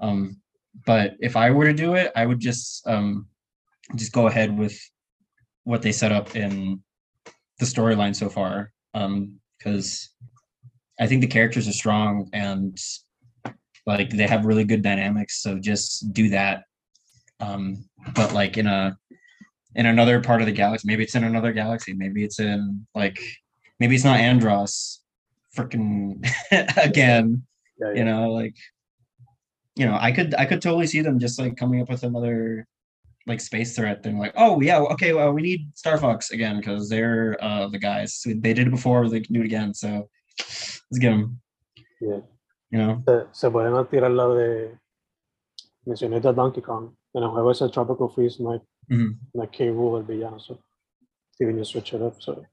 [0.00, 0.40] Um,
[0.84, 3.28] but if I were to do it, I would just um,
[3.94, 4.78] just go ahead with
[5.64, 6.82] what they set up in
[7.58, 8.72] the storyline so far.
[8.94, 10.10] Um, because
[11.00, 12.78] I think the characters are strong and
[13.86, 15.42] like they have really good dynamics.
[15.42, 16.64] So just do that.
[17.40, 18.96] Um, but like in a
[19.74, 23.18] in another part of the galaxy, maybe it's in another galaxy, maybe it's in like
[23.80, 24.98] maybe it's not Andross
[25.56, 26.24] freaking
[26.76, 27.42] again
[27.78, 27.98] Yeah, yeah.
[27.98, 28.56] you know like
[29.74, 32.66] you know i could i could totally see them just like coming up with another
[33.26, 36.88] like space threat thing like oh yeah okay well we need star fox again because
[36.88, 40.08] they're uh the guys they did it before they can do it again so
[40.38, 41.40] let's get them
[42.00, 42.20] Yeah.
[42.70, 44.78] you know Se, se pueden tirar la de.
[45.86, 46.90] Mencioné a Donkey Kong.
[47.14, 48.60] En el juego ese Tropical Freeze, no hay,
[48.90, 49.18] Mhm.
[49.34, 49.64] no hay K.
[49.68, 50.38] El villano.
[50.40, 50.58] So,
[51.40, 52.20] even you switch it up.
[52.20, 52.44] So,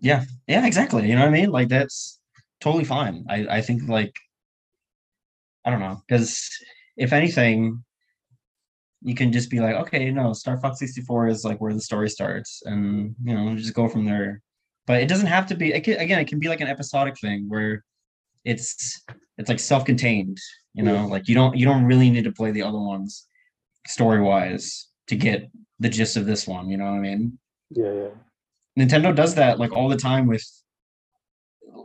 [0.00, 2.18] yeah yeah exactly you know what i mean like that's
[2.60, 4.14] totally fine i i think like
[5.64, 6.50] i don't know because
[6.96, 7.82] if anything
[9.02, 12.10] you can just be like, okay, no, Star Fox 64 is like where the story
[12.10, 14.42] starts, and you know, just go from there.
[14.86, 15.72] But it doesn't have to be.
[15.72, 17.84] It can, again, it can be like an episodic thing where
[18.44, 19.00] it's
[19.36, 20.38] it's like self-contained.
[20.74, 21.04] You know, Yeah.
[21.04, 23.28] like you don't you don't really need to play the other ones
[23.86, 26.68] story wise to get the gist of this one.
[26.68, 27.38] You know what I mean?
[27.70, 28.08] Yeah, yeah.
[28.78, 30.44] Nintendo does that like all the time with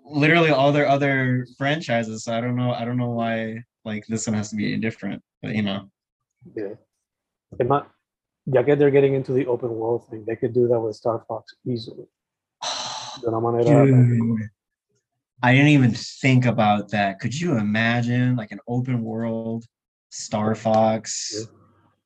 [0.06, 2.24] literally all their other franchises.
[2.24, 2.72] So I don't know.
[2.72, 5.22] I don't know why like this one has to be different.
[5.42, 5.90] But you know,
[6.56, 6.76] Yeah.
[7.60, 7.84] It might,
[8.46, 11.24] ya que they're getting into the open world thing, they could do that with Star
[11.28, 12.06] Fox easily.
[13.22, 13.86] De una manera.
[13.86, 14.50] Dude,
[15.42, 17.20] I didn't even think about that.
[17.20, 19.66] Could you imagine like an open world
[20.10, 21.34] Star Fox?
[21.38, 21.63] Yeah.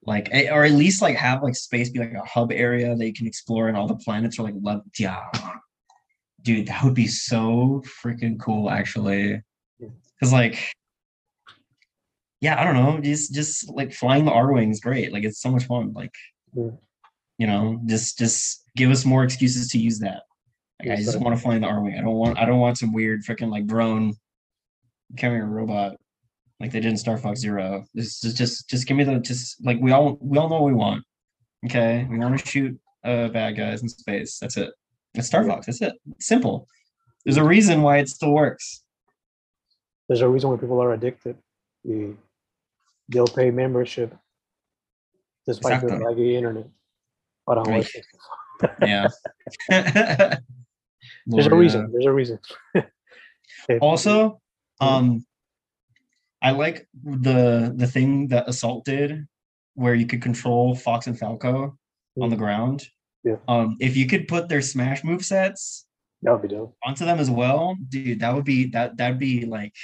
[0.07, 3.13] Like, or at least like have like space be like a hub area that you
[3.13, 4.81] can explore, and all the planets are like love.
[4.97, 5.25] Yeah,
[6.41, 9.43] dude, that would be so freaking cool, actually.
[9.79, 10.71] Because like,
[12.39, 15.11] yeah, I don't know, just just like flying the Arwings, great.
[15.11, 15.91] Like, it's so much fun.
[15.93, 16.13] Like,
[16.53, 16.71] Yeah.
[17.37, 20.23] you know, just just give us more excuses to use that.
[20.79, 21.97] Like, I just want to fly in the Arwing.
[21.97, 24.13] I don't want I don't want some weird freaking like drone
[25.17, 25.97] carrying a robot
[26.59, 27.85] like they did in Star Fox Zero.
[27.93, 30.63] This is just just give me the just like we all we all know what
[30.71, 31.03] we want.
[31.65, 34.37] Okay, we want to shoot uh bad guys in space.
[34.39, 34.71] That's it.
[35.13, 35.65] It's Star Fox.
[35.65, 35.93] That's it.
[36.11, 36.67] It's simple.
[37.25, 38.83] There's a reason why it still works.
[40.07, 41.35] There's a reason why people are addicted.
[41.83, 44.15] They'll pay membership
[45.45, 46.05] despite the Exactly.
[46.15, 46.67] laggy internet.
[47.47, 47.85] Para Right.
[47.85, 48.75] jugar.
[48.81, 49.07] Yeah.
[51.27, 51.91] There's a reason.
[51.91, 52.39] There's a reason.
[53.81, 54.41] Also
[54.81, 54.85] Mhm.
[54.87, 55.25] um
[56.41, 59.25] i like the the thing that assault did
[59.75, 61.77] where you could control fox and falco
[62.21, 62.39] on the Mhm.
[62.39, 62.83] ground
[63.23, 63.37] Yeah.
[63.47, 65.85] um if you could put their smash move sets
[66.21, 66.75] that would be dope.
[66.83, 69.75] onto them as well dude that would be that that'd be like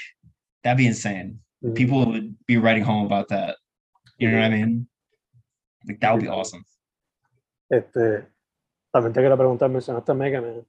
[0.63, 1.75] that'd be insane Mhm.
[1.75, 3.57] people would be writing home about that
[4.17, 4.87] you know what i mean
[5.87, 6.63] like that would be awesome
[7.71, 8.27] Este,
[8.93, 10.63] también te quería preguntar, mencionaste Mega Man.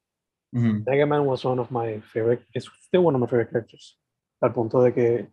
[0.55, 0.85] Mhm.
[0.87, 3.99] Mega Man was one of my favorite, it's still one of my favorite characters.
[4.41, 5.27] Al punto de que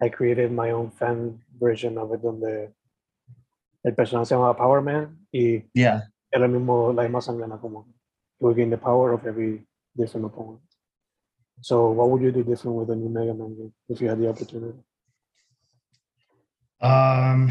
[0.00, 2.72] I created my own fan version of it donde
[3.84, 7.86] el personaje se llamaba Power Man y yeah era el mismo, la misma sangana como
[8.40, 10.60] you gain the power of every different opponent.
[11.62, 14.18] So what would you do different with a new Mega Man game if you had
[14.20, 14.78] the opportunity?
[16.80, 17.50] um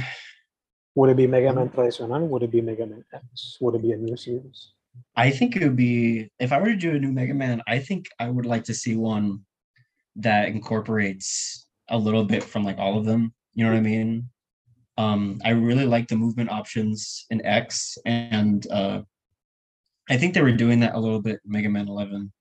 [0.96, 2.28] Would it be Mega Man tradicional?
[2.28, 3.58] Would it be Mega Man X?
[3.60, 4.74] Would it be a new series?
[5.16, 7.80] I think it would be if I were to do a new Mega Man, I
[7.80, 9.46] think I would like to see one
[10.18, 13.34] that incorporates a little bit from like all of them.
[13.54, 14.30] You know what I mean?
[14.98, 19.02] Um, I really like the movement options in X, and uh,
[20.10, 22.32] I think they were doing that a little bit Mega Man 11.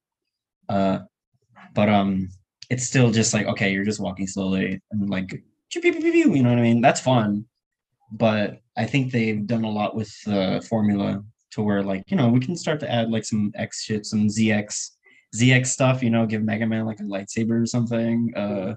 [0.69, 0.99] Uh,
[1.75, 2.29] but um,
[2.71, 5.33] it's still just like okay, you're just walking slowly and like
[5.75, 6.81] you know what I mean?
[6.81, 7.47] That's fun,
[8.13, 12.29] but I think they've done a lot with the formula to where like you know
[12.29, 14.91] we can start to add like some X shit, some ZX
[15.35, 16.03] ZX stuff.
[16.03, 18.33] You know, give Mega Man like a lightsaber or something.
[18.37, 18.75] Uh,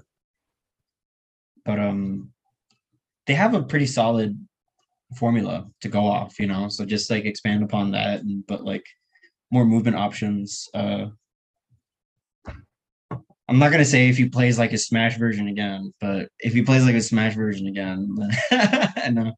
[1.68, 2.30] but um,
[3.26, 4.42] they have a pretty solid
[5.16, 6.40] formula to go off.
[6.40, 8.86] You know, so just like expand upon that and but like
[9.50, 10.66] more movement options.
[10.72, 11.08] Uh,
[13.50, 16.62] I'm not gonna say if he plays like a Smash version again, but if he
[16.62, 18.16] plays like a Smash version again,
[18.50, 19.32] and uh,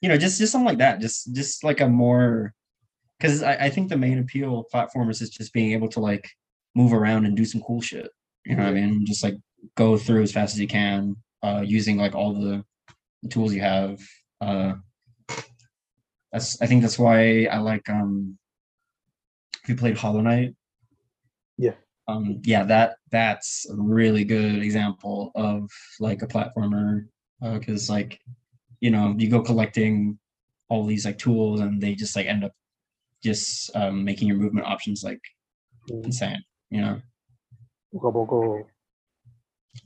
[0.00, 1.00] you know, just just something like that.
[1.00, 2.52] Just just like a more
[3.16, 6.28] because I, I think the main appeal of platformers is just being able to like
[6.74, 8.10] move around and do some cool shit.
[8.44, 9.06] You know what I mean?
[9.06, 9.36] Just like
[9.76, 12.64] go through as fast as you can, uh, using like all the,
[13.22, 14.00] the tools you have.
[14.40, 14.74] Uh,
[16.32, 18.38] that's I think that's why I like um.
[19.62, 20.54] If you played Hollow Knight,
[21.58, 21.74] Yeah.
[22.08, 25.70] um, yeah, that that's a really good example of
[26.00, 27.06] like a platformer
[27.40, 28.20] because like
[28.80, 30.18] you know you go collecting
[30.68, 32.52] all these like tools and they just like end up
[33.22, 35.20] just um, making your movement options like
[35.90, 37.00] Mm, insane you know
[37.92, 38.69] Poco a poco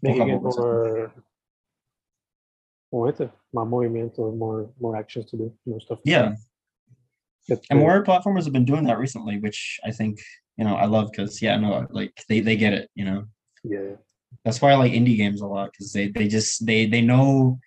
[0.03, 1.13] making it more
[2.91, 5.99] como este, más movimiento, more more actions to do, more stuff.
[6.05, 6.35] yeah.
[7.69, 10.19] And more platformers have been doing that recently which i think
[10.57, 13.25] you know i love because yeah no like they they get it you know?
[13.63, 13.97] Yeah,
[14.45, 17.59] that's why i like indie games a lot because they they just they they know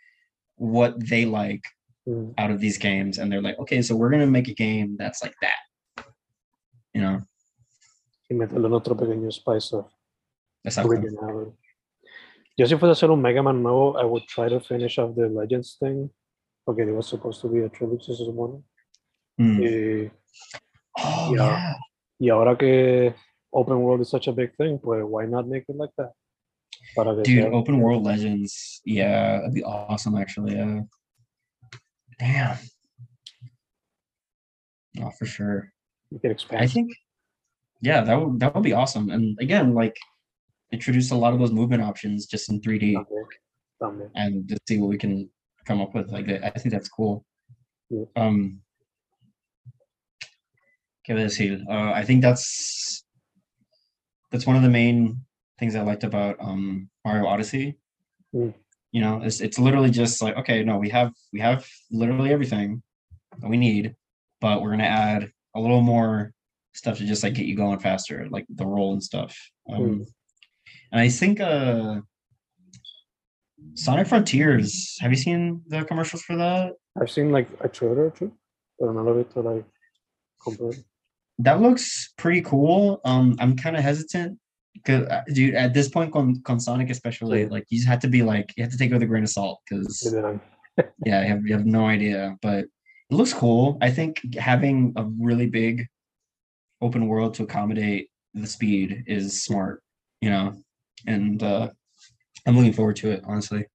[0.56, 1.64] what they like
[2.08, 4.96] mm, out of these games and they're like okay so we're gonna make a game
[4.98, 6.06] that's like that.
[6.94, 7.22] You know?
[8.30, 9.86] Y meterle otro pequeño spice of
[10.66, 11.52] originality.
[12.58, 15.16] Yo si fuese a hacer un Mega Man nuevo, I would try to finish off
[15.16, 16.10] the Legends thing,
[16.66, 18.64] porque it was supposed to be a trilogy, se supone.
[19.40, 19.60] Mm.
[19.62, 20.12] Y,
[20.98, 21.36] oh Yeah.
[21.36, 21.74] yeah
[22.20, 23.14] y ahora que
[23.54, 26.12] open world is such a big thing, pues why not make it like that?
[26.96, 30.82] Para que dude sea- open world legends yeah that'd be awesome actually yeah
[32.20, 32.58] Damn.
[35.00, 35.72] Oh, for sure.
[36.10, 36.64] You can expand.
[36.64, 36.90] I think,
[37.82, 39.12] yeah, that would that would be awesome.
[39.12, 39.96] And again, like
[40.72, 43.26] introduce a lot of those movement options just in 3D También,
[43.82, 44.10] también.
[44.16, 45.30] and just see what we can
[45.66, 46.12] come up with.
[46.12, 47.26] Like I think that's cool.
[47.90, 48.06] Yeah.
[48.16, 48.62] Um
[51.08, 51.64] ¿qué iba a decir?
[51.70, 53.06] Uh, I think that's
[54.32, 55.22] that's one of the main
[55.60, 57.78] things I liked about um Mario Odyssey.
[58.36, 58.54] Mm.
[58.92, 62.82] You know, it's it's literally just like, okay, no, we have we have literally everything
[63.40, 63.96] that we need,
[64.42, 66.34] but we're gonna add a little more
[66.74, 69.36] stuff to just like get you going faster, like the roll and stuff.
[69.70, 70.06] Um,
[70.92, 72.02] and I think uh
[73.76, 76.74] Sonic Frontiers, have you seen the commercials for that?
[77.00, 78.32] I've seen like a trailer or two,
[78.80, 79.66] but none of it to like
[80.44, 80.72] compare.
[81.40, 83.00] That looks pretty cool.
[83.06, 84.40] Um, I'm kind of hesitant
[84.74, 87.50] because, dude, at this point, con, con Sonic especially, Yeah.
[87.50, 89.24] like you just have to be like, you have to take it with a grain
[89.24, 90.04] of salt because,
[91.06, 92.36] yeah, you have, you have no idea.
[92.42, 92.70] But it
[93.12, 93.78] looks cool.
[93.82, 95.86] I think having a really big
[96.82, 99.84] open world to accommodate the speed is smart,
[100.22, 100.56] you know,
[101.06, 101.70] and uh,
[102.46, 103.66] I'm looking forward to it, honestly.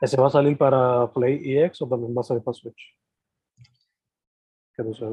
[0.00, 2.94] ¿Ese va a salir para Play EX o también va a salir para Switch?
[4.76, 5.04] Que no sé.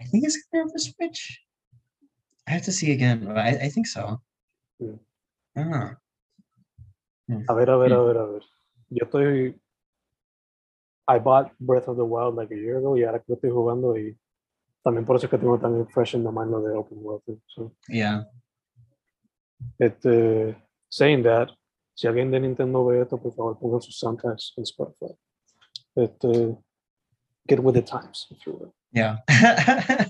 [0.00, 1.40] I think it's gonna be for Switch.
[2.46, 4.20] I have to see again, but I, I think so.
[4.78, 4.96] Yeah.
[5.56, 5.96] Ah.
[7.48, 7.98] A ver, a ver, Yeah.
[7.98, 8.42] a ver, a ver.
[8.90, 9.54] Yo estoy.
[11.08, 13.50] I bought Breath of the Wild like a year ago y ahora que lo estoy
[13.50, 14.16] jugando y
[14.84, 17.22] también por eso es que tengo tan fresh in the mind lo de Open World.
[17.46, 18.24] So, Yeah.
[19.78, 20.56] Este,
[20.88, 21.48] saying that,
[21.94, 25.14] si alguien de Nintendo ve esto, por favor pongan sus soundtracks en Spotify.
[25.94, 26.56] Este,
[27.46, 28.74] get with the times, if you will.
[28.92, 29.18] Yeah.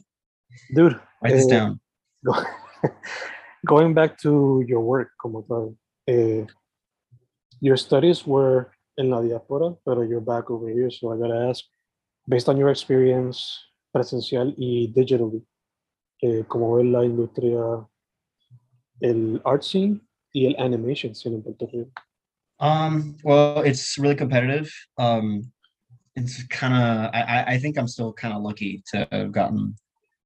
[0.74, 1.80] Dude, Write this eh, down.
[2.24, 2.44] go-
[3.66, 6.44] going back to your work como tal, eh,
[7.60, 11.64] your studies were in la diáspora, pero you're back over here, so I gotta ask,
[12.28, 13.58] based on your experience
[13.94, 15.44] presencial y digitally,
[16.22, 17.86] eh, ¿cómo ves la industria,
[19.02, 20.00] el art scene
[20.32, 21.90] y el animation scene en Puerto Rico?
[22.60, 24.72] Um, well, it's really competitive.
[24.96, 25.50] Um,
[26.14, 29.74] it's kind of I, I think I'm still kind of lucky to have gotten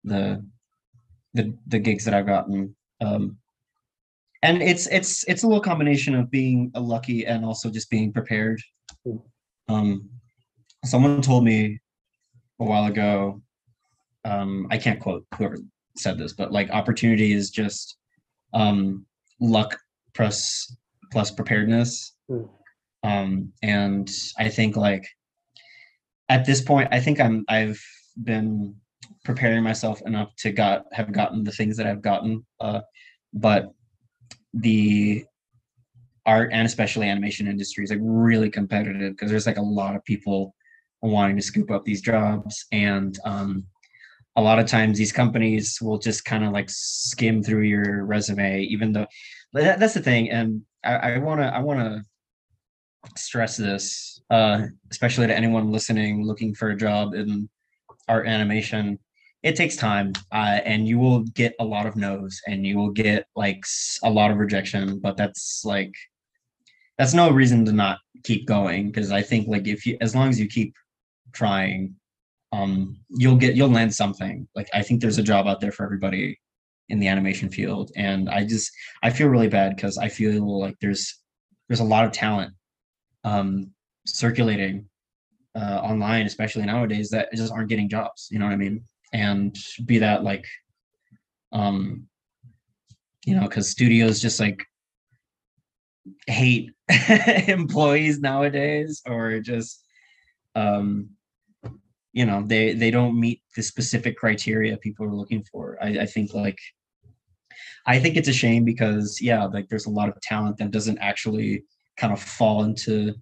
[0.05, 0.45] the
[1.35, 2.75] the the gigs that I've gotten.
[3.01, 3.39] Um,
[4.43, 8.61] and it's it's it's a little combination of being lucky and also just being prepared.
[9.07, 9.23] Mm.
[9.69, 10.11] Um,
[10.85, 11.81] someone told me
[12.61, 13.43] a while ago.
[14.25, 15.57] Um, I can't quote whoever
[15.97, 17.97] said this, but like opportunity is just
[18.53, 19.07] um,
[19.41, 19.79] luck
[20.15, 20.75] plus
[21.13, 22.15] plus preparedness.
[22.31, 22.49] Mm.
[23.03, 25.07] Um, and I think like
[26.29, 27.81] at this point, I think I'm I've
[28.23, 28.75] been
[29.25, 32.45] preparing myself enough to got have gotten the things that I've gotten.
[32.61, 32.81] Uh,
[33.33, 33.73] but
[34.55, 35.25] the
[36.25, 40.05] art and especially animation industry is like really competitive because there's like a lot of
[40.05, 40.55] people
[41.03, 43.65] wanting to scoop up these jobs and um,
[44.37, 48.63] a lot of times these companies will just kind of like skim through your resume
[48.63, 49.07] even though
[49.53, 52.03] that, that's the thing and i want to i want to
[53.17, 57.49] stress this uh, especially to anyone listening looking for a job in
[58.09, 58.99] art animation.
[59.43, 62.91] It takes time uh, and you will get a lot of no's and you will
[62.91, 63.63] get like
[64.03, 65.95] a lot of rejection but that's like
[66.99, 70.29] that's no reason to not keep going because i think like if you as long
[70.29, 70.75] as you keep
[71.33, 71.95] trying
[72.57, 74.49] um you'll get you'll land something.
[74.55, 76.39] Like i think there's a job out there for everybody
[76.89, 77.91] in the animation field.
[77.97, 78.71] And i just
[79.03, 81.21] i feel really bad because i feel like there's
[81.69, 82.53] there's a lot of talent
[83.25, 83.71] um
[84.07, 84.87] circulating
[85.57, 88.85] uh online especially nowadays that just aren't getting jobs you know what i mean?
[89.13, 90.47] And be that like
[91.53, 92.07] um
[93.25, 94.65] you know because studios just like
[96.27, 96.71] hate
[97.49, 99.85] employees nowadays or just
[100.55, 101.16] um
[102.17, 105.77] you know they they don't meet the specific criteria people are looking for.
[105.83, 106.59] I, I think like
[107.87, 110.99] i think it's a shame because yeah like there's a lot of talent that doesn't
[110.99, 111.63] actually
[111.97, 113.15] kind of fall into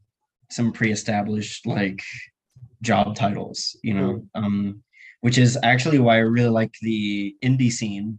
[0.51, 2.01] some pre-established like
[2.83, 4.25] job titles you know?
[4.35, 4.83] Um
[5.23, 8.19] which is actually why i really like the indie scene.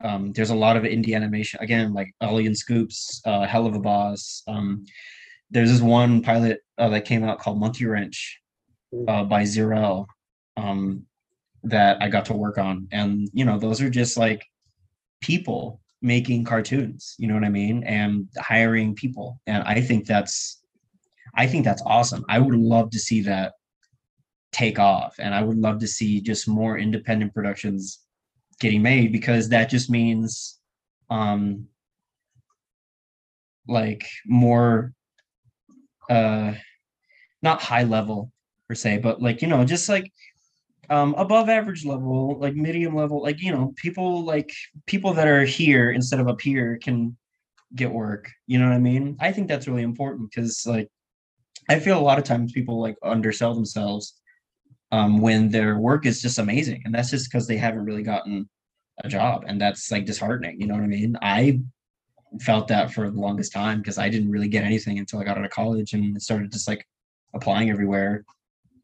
[0.00, 1.58] Um there's a lot of indie animation.
[1.60, 4.42] Again like Ollie and scoops uh Helluva Boss.
[4.46, 4.84] Um
[5.50, 8.41] there's this one pilot uh, that came out called monkey wrench
[9.08, 10.06] uh, by Zerel
[10.56, 11.04] um,
[11.62, 12.88] that I got to work on.
[12.92, 14.44] And, you know, those are just like
[15.20, 17.84] people making cartoons, you know what I mean?
[17.84, 19.40] And hiring people.
[19.46, 20.62] And I think that's,
[21.36, 22.24] I think that's awesome.
[22.28, 23.54] I would love to see that
[24.52, 25.14] take off.
[25.18, 28.00] And I would love to see just more independent productions
[28.60, 30.58] getting made because that just means,
[31.08, 31.66] um,
[33.68, 34.92] like more,
[36.10, 36.52] uh,
[37.42, 38.32] not high level
[38.72, 40.10] per se, but like you know, just like
[40.88, 44.50] um above average level, like medium level, like you know, people like
[44.86, 47.14] people that are here instead of up here can
[47.74, 48.30] get work.
[48.46, 49.16] You know what I mean?
[49.20, 50.88] I think that's really important because like
[51.68, 54.14] I feel a lot of times people like undersell themselves
[54.90, 58.48] um when their work is just amazing, and that's just because they haven't really gotten
[59.04, 60.58] a job, and that's like disheartening.
[60.60, 61.16] You know what I mean?
[61.20, 61.60] I
[62.40, 65.36] felt that for the longest time because I didn't really get anything until I got
[65.36, 66.86] out of college and started just like
[67.34, 68.24] applying everywhere.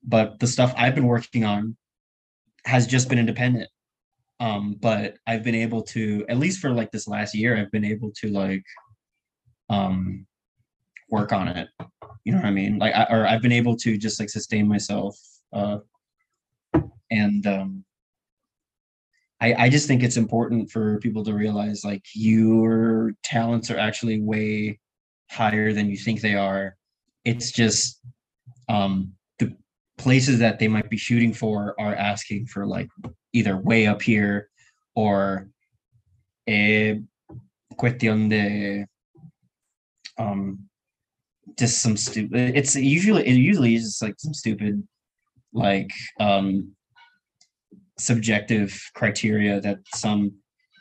[0.08, 1.76] But the stuff I've been working on
[2.64, 3.68] has just been independent.
[4.40, 7.84] Um, but I've been able to, at least for like this last year, I've been
[7.84, 8.64] able to like
[9.68, 10.26] um
[11.10, 11.68] work on it.
[12.24, 12.78] You know what I mean?
[12.78, 15.18] Like I, or I've been able to just like sustain myself.
[15.52, 15.78] Uh
[17.10, 17.84] and um
[19.40, 24.20] I, I just think it's important for people to realize like your talents are actually
[24.20, 24.80] way
[25.30, 26.76] higher than you think they are.
[27.24, 28.00] It's just
[28.68, 29.12] um,
[29.98, 32.88] places that they might be shooting for are asking for like
[33.32, 34.48] either way up here
[34.94, 35.48] or
[36.48, 37.00] a
[37.74, 38.86] cuestión de
[40.18, 40.58] um
[41.58, 44.82] just some stupid it's usually it usually is just like some stupid
[45.52, 45.90] like
[46.20, 46.72] um
[47.98, 50.32] subjective criteria that some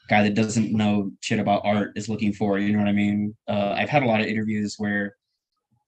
[0.09, 3.35] guy that doesn't know shit about art is looking for you know what i mean?
[3.47, 5.15] Uh, i've had a lot of interviews where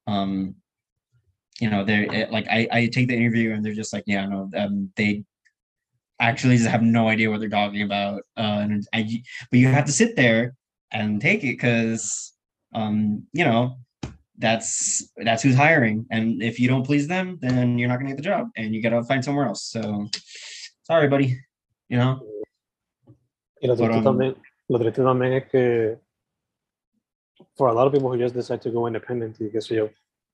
[0.07, 0.55] um
[1.59, 4.49] you know they're like I, I take the interview and they're just like yeah no
[4.55, 5.23] um, they
[6.19, 9.85] actually just have no idea what they're talking about uh, and I, but you have
[9.85, 10.55] to sit there
[10.91, 12.33] and take it because
[12.73, 13.77] um you know
[14.37, 18.17] that's that's who's hiring and if you don't please them then you're not gonna get
[18.17, 20.07] the job and you gotta find somewhere else so
[20.89, 21.39] sorry, buddy.
[21.87, 22.19] You know.
[23.61, 24.35] Y lo But, um, también,
[24.67, 25.99] lo triste también es que
[27.55, 29.89] for a lot of people who just decide to go independent y qué sé yo,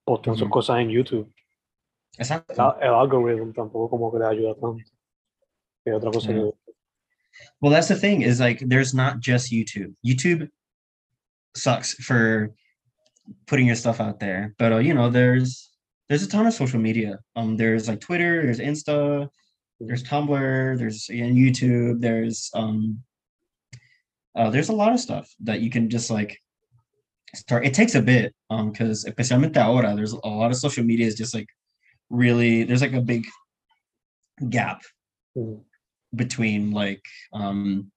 [0.06, 1.34] postan sus cosas en YouTube,
[2.18, 2.54] Exacto.
[2.54, 4.84] el, el algorithm tampoco como que le ayuda tanto.
[5.84, 6.52] Que otra cosa Yeah.
[7.60, 9.94] Well, that's the thing is like there's not just YouTube.
[10.06, 10.50] YouTube
[11.54, 12.54] sucks for
[13.46, 15.70] putting your stuff out there, but uh, you know there's
[16.08, 17.20] there's a ton of social media.
[17.36, 19.30] Um, there's like Twitter, there's Insta,
[19.80, 23.04] there's Tumblr, there's YouTube, there's um,
[24.36, 26.40] uh, there's a lot of stuff that you can just like
[27.36, 27.66] start.
[27.66, 31.16] It takes a bit, um, because especialmente ahora, there's a lot of social media is
[31.16, 31.48] just like
[32.10, 33.26] really there's like a big
[34.50, 34.82] gap
[35.38, 35.64] Mm.
[36.16, 37.92] between like um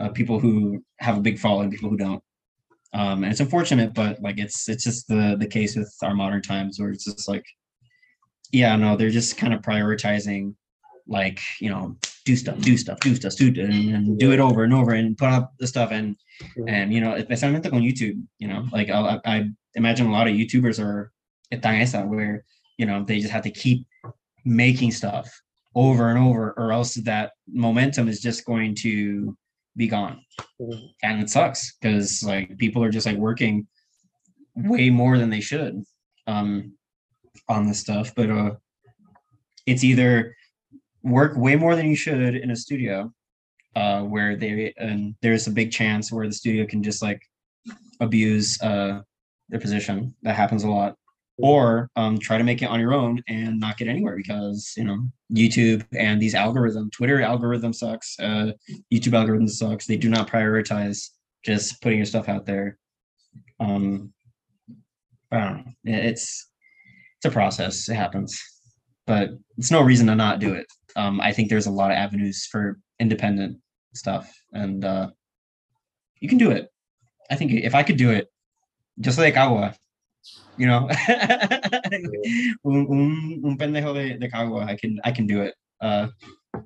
[0.00, 2.20] uh, people who have a big following people who don't
[2.94, 6.42] um and it's unfortunate but like it's it's just the the case with our modern
[6.42, 7.44] times where it's just like
[8.50, 10.52] yeah no they're just kind of prioritizing
[11.06, 14.62] like you know do stuff do stuff do stuff do and, and do it over
[14.64, 16.16] and over and put up the stuff and
[16.56, 16.64] Mhm.
[16.68, 20.12] and you know if I'm especially on youtube you know like I, I imagine a
[20.12, 21.12] lot of youtubers are
[21.52, 22.44] están esa where
[22.78, 23.86] you know they just have to keep
[24.44, 25.28] making stuff
[25.74, 29.36] over and over or else that momentum is just going to
[29.76, 30.20] be gone
[30.60, 30.88] Mhm.
[31.02, 33.66] and it sucks because like people are just like working
[34.56, 35.82] way more than they should
[36.26, 36.72] um
[37.48, 38.50] on this stuff but uh
[39.66, 40.34] it's either
[41.02, 43.12] work way more than you should in a studio
[43.74, 47.22] uh where they and there's a big chance where the studio can just like
[48.00, 49.00] abuse uh
[49.48, 50.96] their position that happens a lot
[51.38, 54.84] or um, try to make it on your own and not get anywhere because you
[54.84, 58.52] know YouTube and these algorithms, Twitter algorithm sucks, uh,
[58.92, 59.86] YouTube algorithm sucks.
[59.86, 61.08] They do not prioritize
[61.44, 62.78] just putting your stuff out there.
[63.60, 64.12] Um,
[65.30, 65.72] I don't know.
[65.84, 66.48] It's
[67.16, 67.88] it's a process.
[67.88, 68.40] It happens,
[69.06, 70.66] but it's no reason to not do it.
[70.96, 73.58] Um, I think there's a lot of avenues for independent
[73.94, 75.10] stuff, and uh,
[76.20, 76.72] you can do it.
[77.30, 78.28] I think if I could do it,
[79.00, 79.74] just like Agua,
[80.56, 80.88] you know,
[82.64, 85.54] un, un, un pendejo de, de Cagua, I can I can do it.
[85.80, 86.08] Uh,
[86.54, 86.60] uh,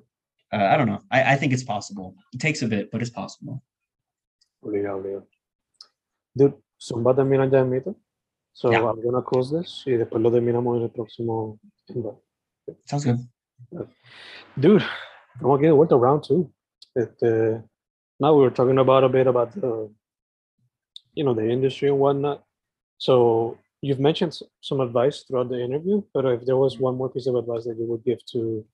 [0.51, 1.01] I don't know.
[1.11, 2.15] I, I think it's possible.
[2.33, 3.63] It takes a bit, but it's possible.
[6.35, 7.95] Dude, Zumba termina ya en mito.
[8.53, 8.89] So Yeah.
[8.89, 11.59] I'm gonna close this y después lo terminamos en el próximo.
[12.85, 13.19] Sounds good.
[14.55, 14.83] Dude,
[15.35, 16.51] estamos aquí de vuelta round two.
[16.95, 17.63] Este,
[18.19, 19.89] now we were talking about a bit about the,
[21.13, 22.43] you know, the industry and whatnot.
[22.97, 27.27] So you've mentioned some advice throughout the interview, but if there was one more piece
[27.27, 28.65] of advice that you would give to,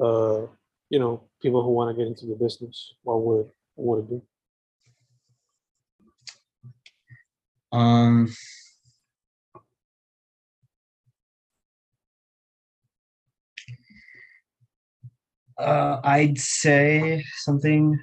[0.00, 0.46] uh,
[0.90, 4.10] you know, people who want to get into the business, what would what would it
[4.10, 4.20] be?
[7.72, 8.32] Um,
[15.58, 17.98] uh, I'd say something.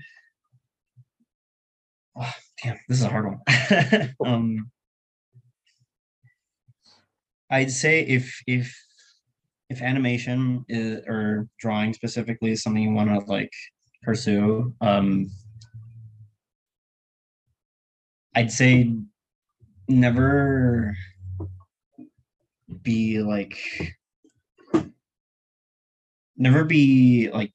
[2.16, 2.34] Oh,
[2.64, 4.16] damn, this is a hard one.
[4.26, 4.72] um,
[7.50, 8.76] I'd say if if
[9.70, 13.52] if animation is or drawing specifically is something you want to like
[14.02, 15.30] pursue, um,
[18.36, 18.92] I'd say
[19.88, 20.96] never
[22.82, 23.58] be like
[26.38, 27.54] never be like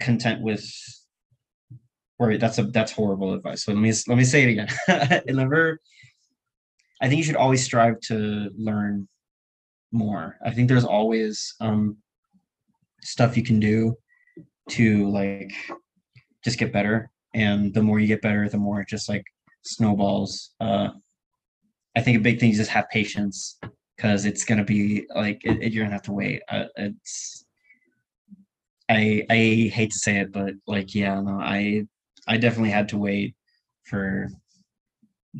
[0.00, 0.64] content with
[2.18, 3.64] or that's a that's horrible advice.
[3.64, 5.22] So let me let me say it again.
[5.26, 5.80] Never
[7.00, 9.08] i think you should always strive to learn
[9.92, 10.36] more.
[10.44, 11.96] I think there's always um
[13.02, 13.96] stuff you can do
[14.70, 15.52] to like
[16.44, 17.10] just get better.
[17.34, 19.24] And the more you get better the more it just like
[19.62, 20.54] snowballs.
[20.60, 20.90] Uh
[21.96, 23.58] i think a big thing is just have patience
[23.96, 26.42] because it's gonna be like it, it- you're gonna have to wait.
[26.48, 27.44] Uh, it's
[28.90, 29.36] i i
[29.72, 31.82] hate to say it but like yeah no i
[32.28, 33.34] i definitely had to wait
[33.84, 34.28] for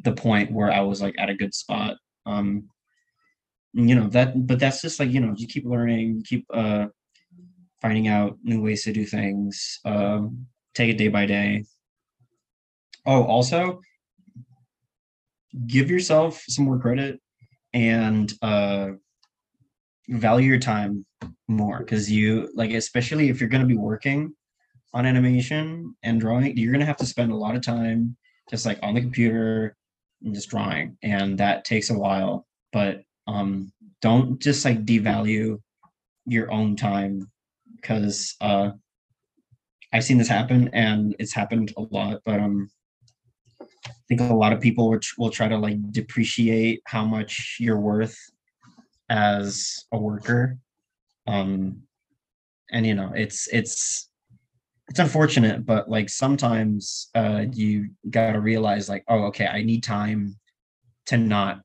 [0.03, 1.97] the point where i was like at a good spot.
[2.27, 2.71] Um
[3.75, 6.87] you know that but that's just like you know you keep learning you keep uh
[7.83, 11.65] finding out new ways to do things um take it day by day.
[13.05, 13.81] Oh also
[15.67, 17.21] give yourself some more credit
[17.75, 18.91] and uh
[20.09, 21.05] value your time
[21.49, 24.33] more because you like especially if you're going to be working
[24.95, 28.17] on animation and drawing you're going to have to spend a lot of time
[28.49, 29.77] just like on the computer
[30.23, 35.59] and just drawing and that takes a while but um don't just like devalue
[36.27, 37.31] your own time
[37.77, 38.71] because uh
[39.93, 42.71] i've seen this happen and it's happened a lot but um
[43.87, 48.17] I think a lot of people will, try to like depreciate how much you're worth
[49.11, 50.59] as a worker.
[51.27, 51.83] Um,
[52.71, 54.09] and you know, it's it's
[54.89, 60.37] it's unfortunate, but like sometimes uh, you gotta realize like, oh, okay, I need time
[61.07, 61.61] to not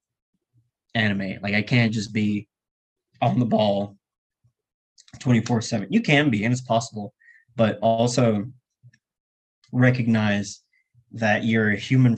[0.96, 1.42] animate.
[1.42, 2.48] Like I can't just be
[3.22, 3.98] on the ball
[5.20, 5.88] 24 7.
[5.90, 7.14] You can be, and it's possible,
[7.56, 8.46] but also
[9.72, 10.62] recognize
[11.14, 12.18] that you're a human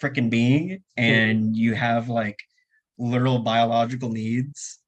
[0.00, 2.38] freaking being and you have like
[2.98, 4.78] literal biological needs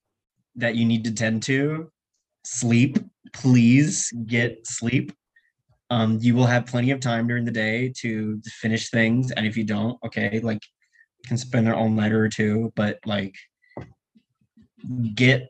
[0.57, 1.91] that you need to tend to
[2.45, 2.99] sleep
[3.33, 5.13] please get sleep.
[5.91, 9.57] Um you will have plenty of time during the day to finish things and if
[9.57, 10.63] you don't okay like
[11.27, 13.35] can spend an all nighter or two but like
[15.15, 15.49] get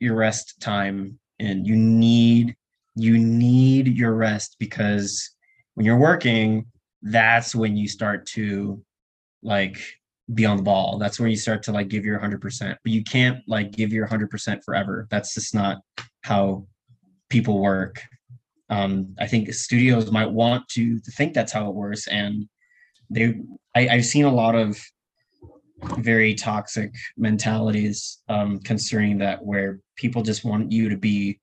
[0.00, 2.56] your rest time and you need
[2.94, 5.30] you need your rest because
[5.74, 6.66] when you're working
[7.04, 8.82] that's when you start to
[9.42, 9.78] like
[10.32, 10.98] be on the ball.
[10.98, 12.76] That's when you start to like give your 100%.
[12.82, 15.06] But you can't like give your 100% forever.
[15.10, 15.78] That's just not
[16.22, 16.66] how
[17.28, 18.00] people work.
[18.70, 22.48] Um, I think studios might want to, to think that's how it works, and
[23.10, 23.34] they.
[23.76, 24.80] I, I've seen a lot of
[25.98, 31.38] very toxic mentalities um, concerning that, where people just want you to be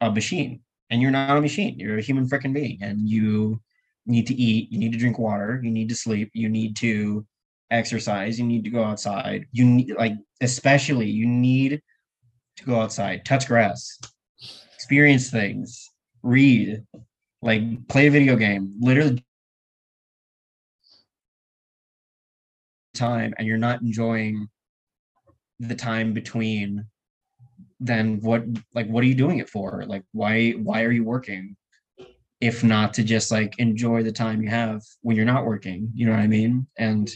[0.00, 1.78] a machine, and you're not a machine.
[1.78, 3.60] You're a human freaking being, and you
[4.08, 7.26] need to eat, you need to drink water, you need to sleep, you need to
[7.70, 9.46] exercise, you need to go outside.
[9.52, 11.82] You need like especially you need
[12.56, 13.98] to go outside, touch grass,
[14.74, 15.90] experience things,
[16.22, 16.82] read,
[17.42, 19.24] like play a video game, literally
[22.94, 24.48] time and you're not enjoying
[25.60, 26.84] the time between
[27.80, 28.44] then what
[28.74, 31.56] like what are you doing it for like why why are you working
[32.40, 36.06] if not to just like enjoy the time you have when you're not working you
[36.06, 36.66] know what i mean?
[36.78, 37.10] And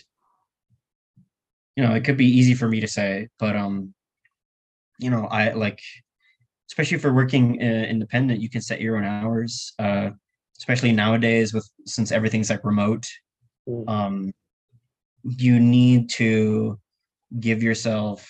[1.77, 3.95] you know it could be easy for me to say but um
[4.99, 5.81] you know i like
[6.71, 10.11] especially for working uh, independent you can set your own hours uh
[10.59, 13.07] especially nowadays with since everything's like remote
[13.69, 13.89] Mm.
[13.89, 14.33] um
[15.23, 16.81] you need to
[17.39, 18.29] give yourself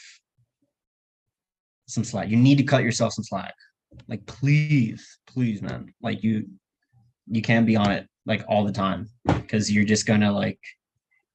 [1.92, 2.28] some slack.
[2.28, 3.54] You need to cut yourself some slack.
[4.08, 5.92] Like please please man.
[6.02, 6.48] Like you
[7.30, 10.58] you can't be on it like all the time because you're just gonna like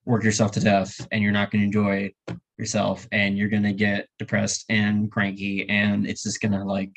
[0.06, 2.12] work yourself to death and you're not gonna enjoy
[2.58, 6.94] yourself and you're gonna get depressed and cranky and it's just gonna like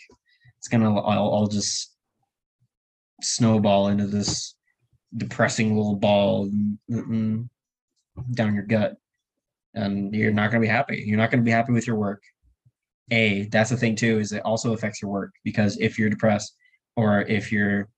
[0.59, 1.95] it's gonna all, all just
[3.23, 4.55] snowball into this
[5.17, 6.51] depressing little ball
[6.89, 8.97] down your gut
[9.75, 11.03] and you're not going to be happy.
[11.07, 12.23] You're not going to be happy with your work.
[13.13, 16.55] A that's the thing too is it also affects your work because if you're depressed
[16.97, 17.89] or if you're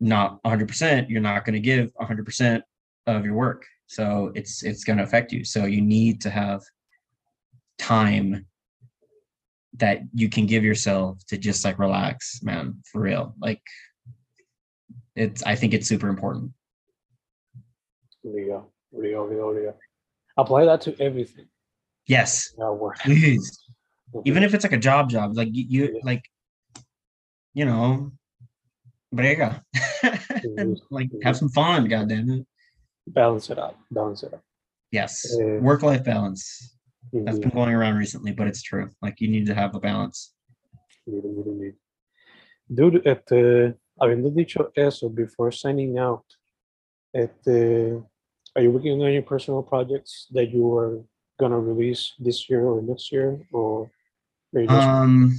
[0.00, 2.62] not 100% you're not going to give 100%
[3.06, 3.66] of your work.
[3.86, 5.44] So it's it's going to affect you.
[5.44, 6.62] So you need to have
[7.78, 8.46] time
[9.74, 13.34] that you can give yourself to just like relax man for real.
[13.40, 13.60] Like
[15.16, 16.52] it's i think it's super important.
[18.24, 19.76] Real, real, real, real.
[20.36, 21.46] Apply that to everything.
[22.06, 22.54] Yes,
[23.00, 23.60] please.
[24.24, 26.22] Even if it's like a job job, like you, you like
[27.52, 28.12] you know,
[29.14, 29.62] brega.
[30.02, 30.78] Mhm.
[30.90, 32.46] like have some fun, god damn it.
[33.06, 33.76] balance it out.
[33.90, 34.42] Balance it out.
[34.90, 35.36] Yes.
[35.38, 36.74] Uh, Work life balance.
[37.12, 38.90] That's been going around recently, but it's true.
[39.02, 40.32] Like you need to have a balance.
[41.06, 41.74] Indeed, indeed, indeed.
[42.72, 46.24] Dude, este, habiendo dicho eso, before signing out,
[47.14, 48.02] este,
[48.56, 51.04] are you working on any personal projects that you are
[51.38, 53.90] gonna release this year or next year, or
[54.68, 55.34] Um?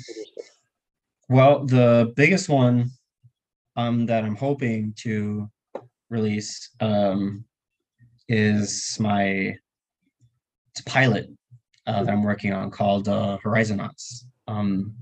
[1.29, 2.91] Well, the biggest one
[3.75, 5.49] um, that I'm hoping to
[6.09, 7.45] release um,
[8.27, 9.55] is my
[10.85, 11.29] pilot
[11.87, 14.25] uh, that I'm working on called uh, Horizonauts.
[14.47, 14.95] Um,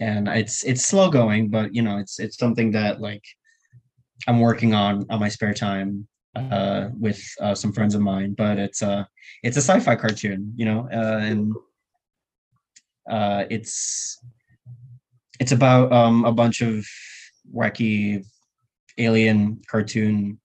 [0.00, 3.22] and it's it's slow going, but you know it's it's something that like
[4.26, 8.34] I'm working on on my spare time uh, with uh, some friends of mine.
[8.34, 9.08] But it's a
[9.42, 11.54] it's a sci-fi cartoon, you know, uh, and
[13.08, 14.20] uh, it's
[15.38, 16.84] it's about um, a bunch of
[17.52, 18.24] wacky
[18.98, 20.40] alien cartoon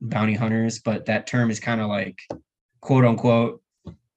[0.00, 2.18] bounty hunters, but that term is kind of like
[2.80, 3.62] quote unquote,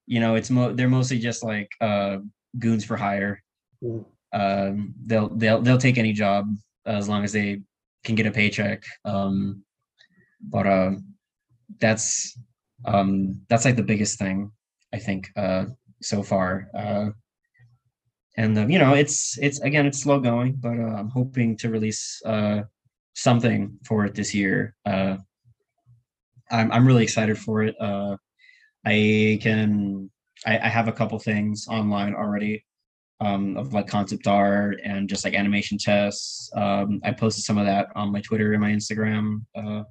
[0.08, 2.18] you know, it's mo- they're mostly just like uh,
[2.60, 3.42] goons for hire.
[3.84, 4.06] Mm.
[4.34, 6.48] Um, they'll they'll they'll take any job
[6.86, 7.62] as long as they
[8.04, 8.84] can get a paycheck.
[9.06, 9.64] Um,
[10.42, 10.92] but uh,
[11.80, 12.38] that's
[12.86, 14.52] um, that's like the biggest thing
[14.94, 15.66] I think uh,
[16.02, 16.68] so far.
[16.78, 17.10] Uh,
[18.38, 21.70] and uh, you know it's it's again it's slow going but uh, i'm hoping to
[21.70, 22.62] release uh
[23.16, 24.76] something for it this year.
[24.86, 25.16] Uh
[26.52, 27.76] i'm, I'm really excited for it.
[27.80, 28.18] Uh
[28.86, 30.12] i can
[30.46, 32.66] I, I have a couple things online already
[33.22, 36.52] um of like concept art and just like animation tests.
[36.56, 39.46] Um i posted some of that on my twitter and my instagram.
[39.56, 39.84] Uh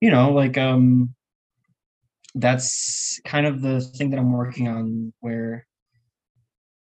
[0.00, 1.14] you know like um
[2.34, 5.67] that's kind of the thing that i'm working on where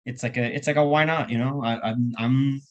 [0.06, 1.64] it's like a it's like a why not you know?
[1.64, 2.62] I, i'm i'm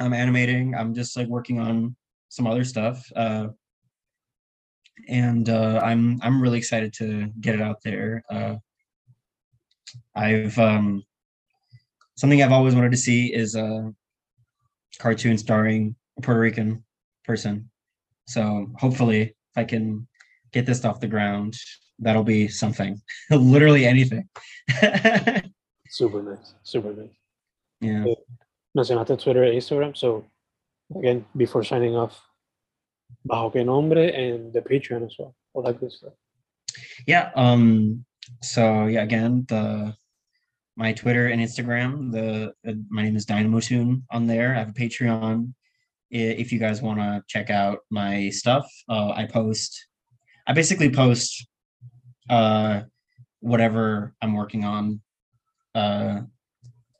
[0.00, 1.96] i'm animating i'm just like working on
[2.28, 3.48] some other stuff uh
[5.08, 8.56] and uh i'm i'm really excited to get it out there uh
[10.14, 11.02] i've um
[12.16, 13.92] something i've always wanted to see is a
[14.98, 16.84] cartoon starring a puerto rican
[17.24, 17.70] person.
[18.26, 20.06] So hopefully if i can
[20.52, 21.56] get this off the ground
[21.98, 23.00] that'll be something.
[23.30, 24.28] Literally anything
[25.94, 27.16] Super nice, super nice.
[27.80, 28.04] yeah.
[28.76, 30.24] Mencionaste Twitter and Instagram, so
[30.98, 32.20] again, before signing off,
[33.28, 34.10] bajo qué nombre?
[34.10, 36.14] And the Patreon as well, all that good stuff.
[37.06, 38.04] yeah um
[38.42, 39.94] so yeah again the
[40.76, 44.54] my twitter and instagram the uh, my name is dynamo tune on there.
[44.54, 45.54] I have a patreon.
[46.10, 49.70] If you guys want to check out my stuff uh i post
[50.48, 51.46] i basically post
[52.30, 52.82] uh
[53.40, 55.00] whatever i'm working on
[55.74, 56.20] uh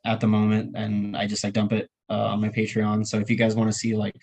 [0.05, 3.05] at the moment and i just like dump it uh, on my patreon.
[3.05, 4.19] So if you guys want to see like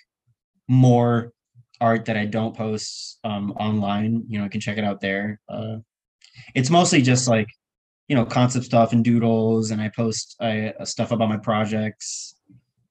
[0.69, 1.33] more
[1.81, 5.41] art that i don't post um online you know you can check it out there.
[5.49, 5.79] Uh
[6.55, 7.49] it's mostly just like
[8.09, 12.35] you know concept stuff and doodles and i post uh, stuff about my projects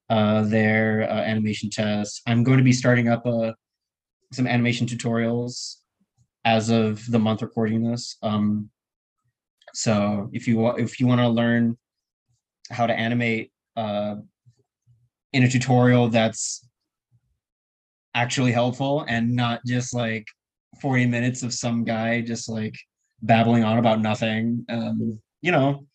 [0.09, 2.21] uh there uh, animation tests.
[2.27, 3.53] I'm going to be starting up uh,
[4.33, 5.77] some animation tutorials
[6.43, 8.17] as of the month recording this.
[8.21, 8.69] Um
[9.73, 11.77] so if you if you want to learn
[12.69, 14.15] how to animate uh
[15.33, 16.67] in a tutorial that's
[18.13, 20.25] actually helpful and not just like
[20.81, 22.75] 40 minutes of some guy just like
[23.21, 25.85] babbling on about nothing um you know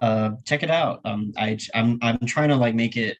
[0.00, 1.00] uh check it out.
[1.04, 3.16] Um i i'm i'm trying to like make it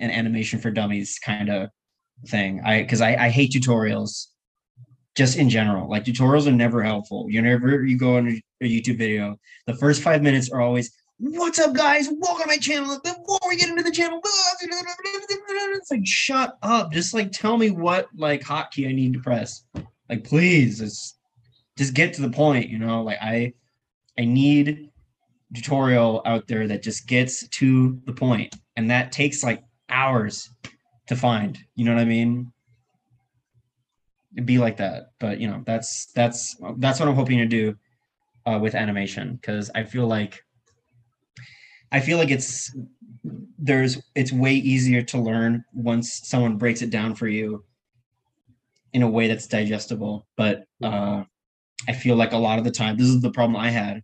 [0.00, 1.70] an animation for dummies kind of
[2.26, 2.60] thing.
[2.64, 4.26] I because I, I hate tutorials
[5.16, 5.88] just in general.
[5.88, 7.26] Like tutorials are never helpful.
[7.26, 9.38] Whenever you go on a youtube video.
[9.66, 12.08] The first five minutes are always what's up guys?
[12.10, 12.98] Welcome to my channel.
[13.02, 16.92] Before we get into the channel it's like shut up.
[16.92, 19.64] Just like tell me what like hotkey i need to press.
[20.08, 21.18] Like please just,
[21.78, 23.02] just get to the point you know?
[23.02, 23.52] Like i
[24.18, 24.90] i need
[25.54, 30.50] tutorial out there that just gets to the point and that takes like hours
[31.06, 31.58] to find.
[31.76, 32.52] You know what i mean?
[34.34, 35.12] It'd be like that.
[35.18, 37.74] But you know that's that's that's what i'm hoping to do
[38.50, 40.42] uh, with animation because i feel like
[41.92, 42.74] i feel like it's
[43.58, 47.64] there's it's way easier to learn once someone breaks it down for you
[48.92, 50.26] in a way that's digestible.
[50.36, 51.24] But uh
[51.88, 54.02] i feel like a lot of the time this is the problem i had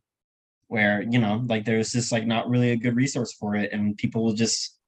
[0.69, 3.99] where you know like there's just like not really a good resource for it and
[3.99, 4.79] people will just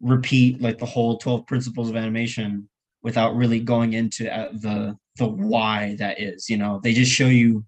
[0.00, 2.68] repeat like the whole 12 principles of animation
[3.02, 6.80] without really going into uh, the the why that is you know?
[6.82, 7.64] They just show you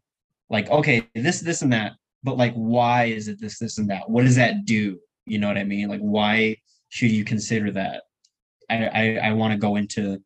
[0.50, 1.92] like okay this this and that
[2.24, 4.08] but like why is it this this and that?
[4.08, 4.98] What does that do?
[5.26, 5.88] You know what i mean?
[5.88, 6.56] Like why
[6.88, 8.02] should you consider that?
[8.70, 10.20] I i, I want to go into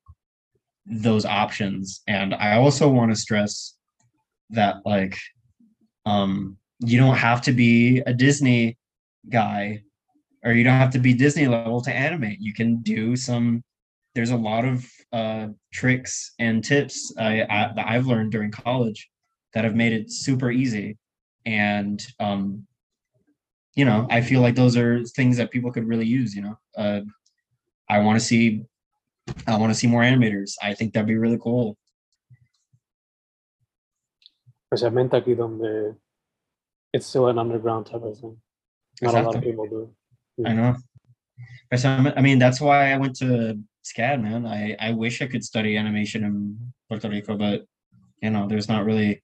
[0.87, 3.77] those options and i also want to stress
[4.49, 5.19] that like
[6.07, 8.79] um you don't have to be a disney
[9.29, 9.83] guy
[10.45, 12.41] or you don't have to be disney level to animate.
[12.41, 13.63] You can do some
[14.15, 19.11] there's a lot of uh tricks and tips I, I that i've learned during college
[19.55, 20.97] that have made it super easy.
[21.47, 22.67] And um
[23.75, 26.59] you know i feel like those are things that people could really use you know?
[26.77, 27.01] Uh
[27.89, 28.63] i want to see
[29.47, 30.55] i want to see more animators.
[30.63, 31.77] I think that'd be really cool.
[34.73, 35.97] Especialmente aquí donde
[36.93, 38.37] it's still an underground type of thing.
[39.01, 39.95] Not a lot of people do.
[40.45, 40.75] i know.
[41.73, 44.47] I mean that's why i went to SCAD man.
[44.47, 46.35] I i wish i could study animation in
[46.89, 47.65] puerto rico but
[48.23, 49.23] you know there's not really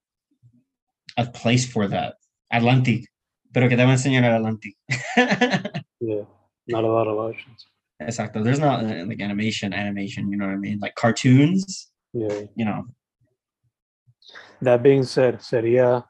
[1.17, 2.15] a place for that
[2.51, 3.07] atlantic
[3.53, 4.77] pero que te va a enseñar atlantic
[6.01, 6.25] Yeah,
[6.69, 7.67] not a lot of options.
[8.03, 8.43] Exacto.
[8.45, 10.79] There's not uh, like animation, animation, you know what I mean?
[10.81, 12.43] Like cartoons, Yeah.
[12.55, 12.85] you know.
[14.61, 16.05] That being said, sería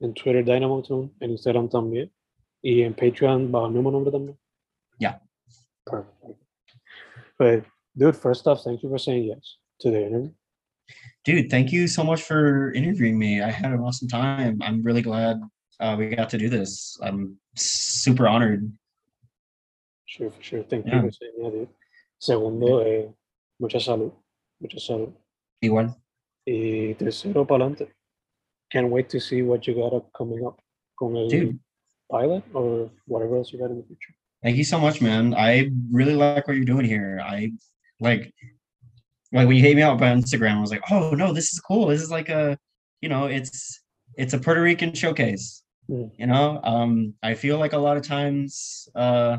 [0.00, 2.10] en Twitter Dynamo Tune, en Instagram también,
[2.62, 4.36] y en Patreon bajo el mismo nombre también.
[4.98, 5.18] Yeah.
[5.86, 6.38] Perfect.
[7.38, 7.64] But
[7.96, 10.32] dude, first off, thank you for saying yes to the interview.
[11.24, 13.42] Dude, thank you so much for interviewing me.
[13.42, 14.60] I had an awesome time.
[14.62, 15.40] I'm really glad
[15.78, 16.98] uh, we got to do this.
[17.02, 18.72] I'm super honored.
[20.06, 20.62] Sure, for sure.
[20.64, 21.04] Thank Yeah.
[21.04, 21.68] you saying.
[22.18, 23.06] Segundo, eh,
[23.60, 24.12] mucha salud.
[24.60, 25.12] Mucha salud.
[25.62, 25.94] Igual.
[26.46, 27.88] Y tercero, para adelante.
[28.72, 30.58] Can't wait to see what you got up coming up
[30.98, 31.58] con el Dude,
[32.10, 34.14] pilot or whatever else you got in the future.
[34.42, 35.34] thank you so much, man.
[35.34, 37.20] I really like what you're doing here.
[37.22, 37.52] I
[38.00, 38.32] like
[39.32, 41.60] like when you hit me up on Instagram, I was like, oh no, this is
[41.60, 41.86] cool.
[41.86, 42.58] This is like a
[43.00, 43.80] you know, it's
[44.16, 45.62] it's a Puerto Rican showcase.
[45.88, 46.10] Mm.
[46.18, 49.38] You know, um, I feel like a lot of times uh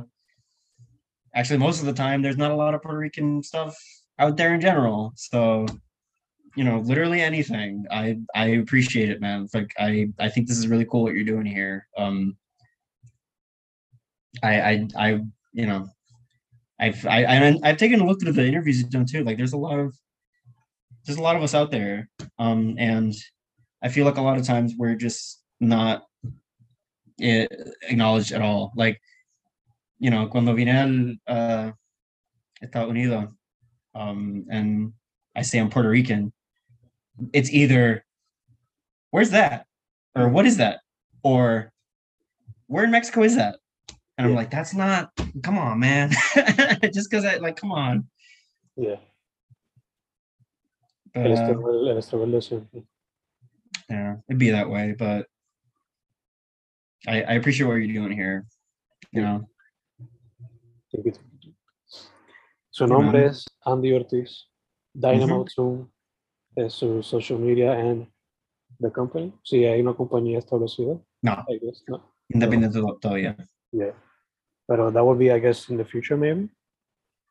[1.35, 3.75] actually most of the time there's not a lot of Puerto Rican stuff
[4.19, 5.13] out there in general.
[5.15, 5.65] So
[6.55, 7.85] you know, literally anything.
[7.91, 9.43] I I appreciate it, man.
[9.43, 11.87] It's like I I think this is really cool what you're doing here.
[11.97, 12.37] Um
[14.43, 15.07] I I I
[15.53, 15.89] you know
[16.82, 19.23] I've I, I I've taken a look at the interviews you've done too.
[19.23, 19.95] Like there's a lot of
[21.05, 22.09] there's a lot of us out there.
[22.39, 23.13] Um and
[23.84, 26.03] I feel like a lot of times we're just not
[27.21, 27.47] eh,
[27.88, 28.71] acknowledged at all.
[28.75, 28.99] Like,
[29.99, 31.71] you know, cuando vine al uh
[32.61, 33.32] Estados Unidos,
[33.95, 34.93] um, and
[35.36, 36.32] I say I'm Puerto Rican,
[37.34, 38.05] it's either
[39.11, 39.65] where's that?
[40.15, 40.82] Or what is that?
[41.23, 41.71] Or
[42.67, 43.61] where in Mexico is that?
[44.22, 45.09] And I'm like, that's not
[45.41, 46.11] come on, man.
[46.93, 48.07] Just because I like come on.
[48.78, 48.97] Yeah.
[51.11, 52.84] But, El uh, struggle, el struggle de siempre.
[53.89, 55.26] yeah, it'd be that way, but
[57.07, 58.45] I, I appreciate what you're doing here.
[59.11, 59.47] You know,
[60.93, 61.53] Thank you, thank you.
[62.69, 64.45] Su nombre es Andy Ortiz.
[64.93, 65.89] Dynamo Zoom
[66.55, 68.05] es su social media and
[68.80, 69.34] the company.
[69.43, 72.13] Si hay una compañía establecida, no, I guess, no.
[72.30, 73.36] independiente to- todavía.
[73.72, 73.93] Yeah.
[74.72, 76.47] Pero uh, that would be, I guess, in the future, maybe.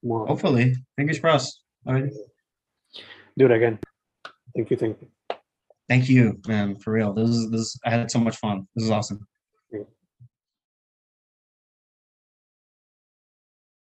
[0.03, 0.27] More.
[0.27, 1.63] Hopefully, fingers crossed.
[1.87, 2.13] All right.
[3.39, 3.79] Dude, again,
[4.55, 5.09] thank you, thank you.
[5.89, 7.15] Thank you, man, for real.
[7.15, 7.79] This is this.
[7.87, 8.69] I had so much fun.
[8.77, 9.27] This is awesome.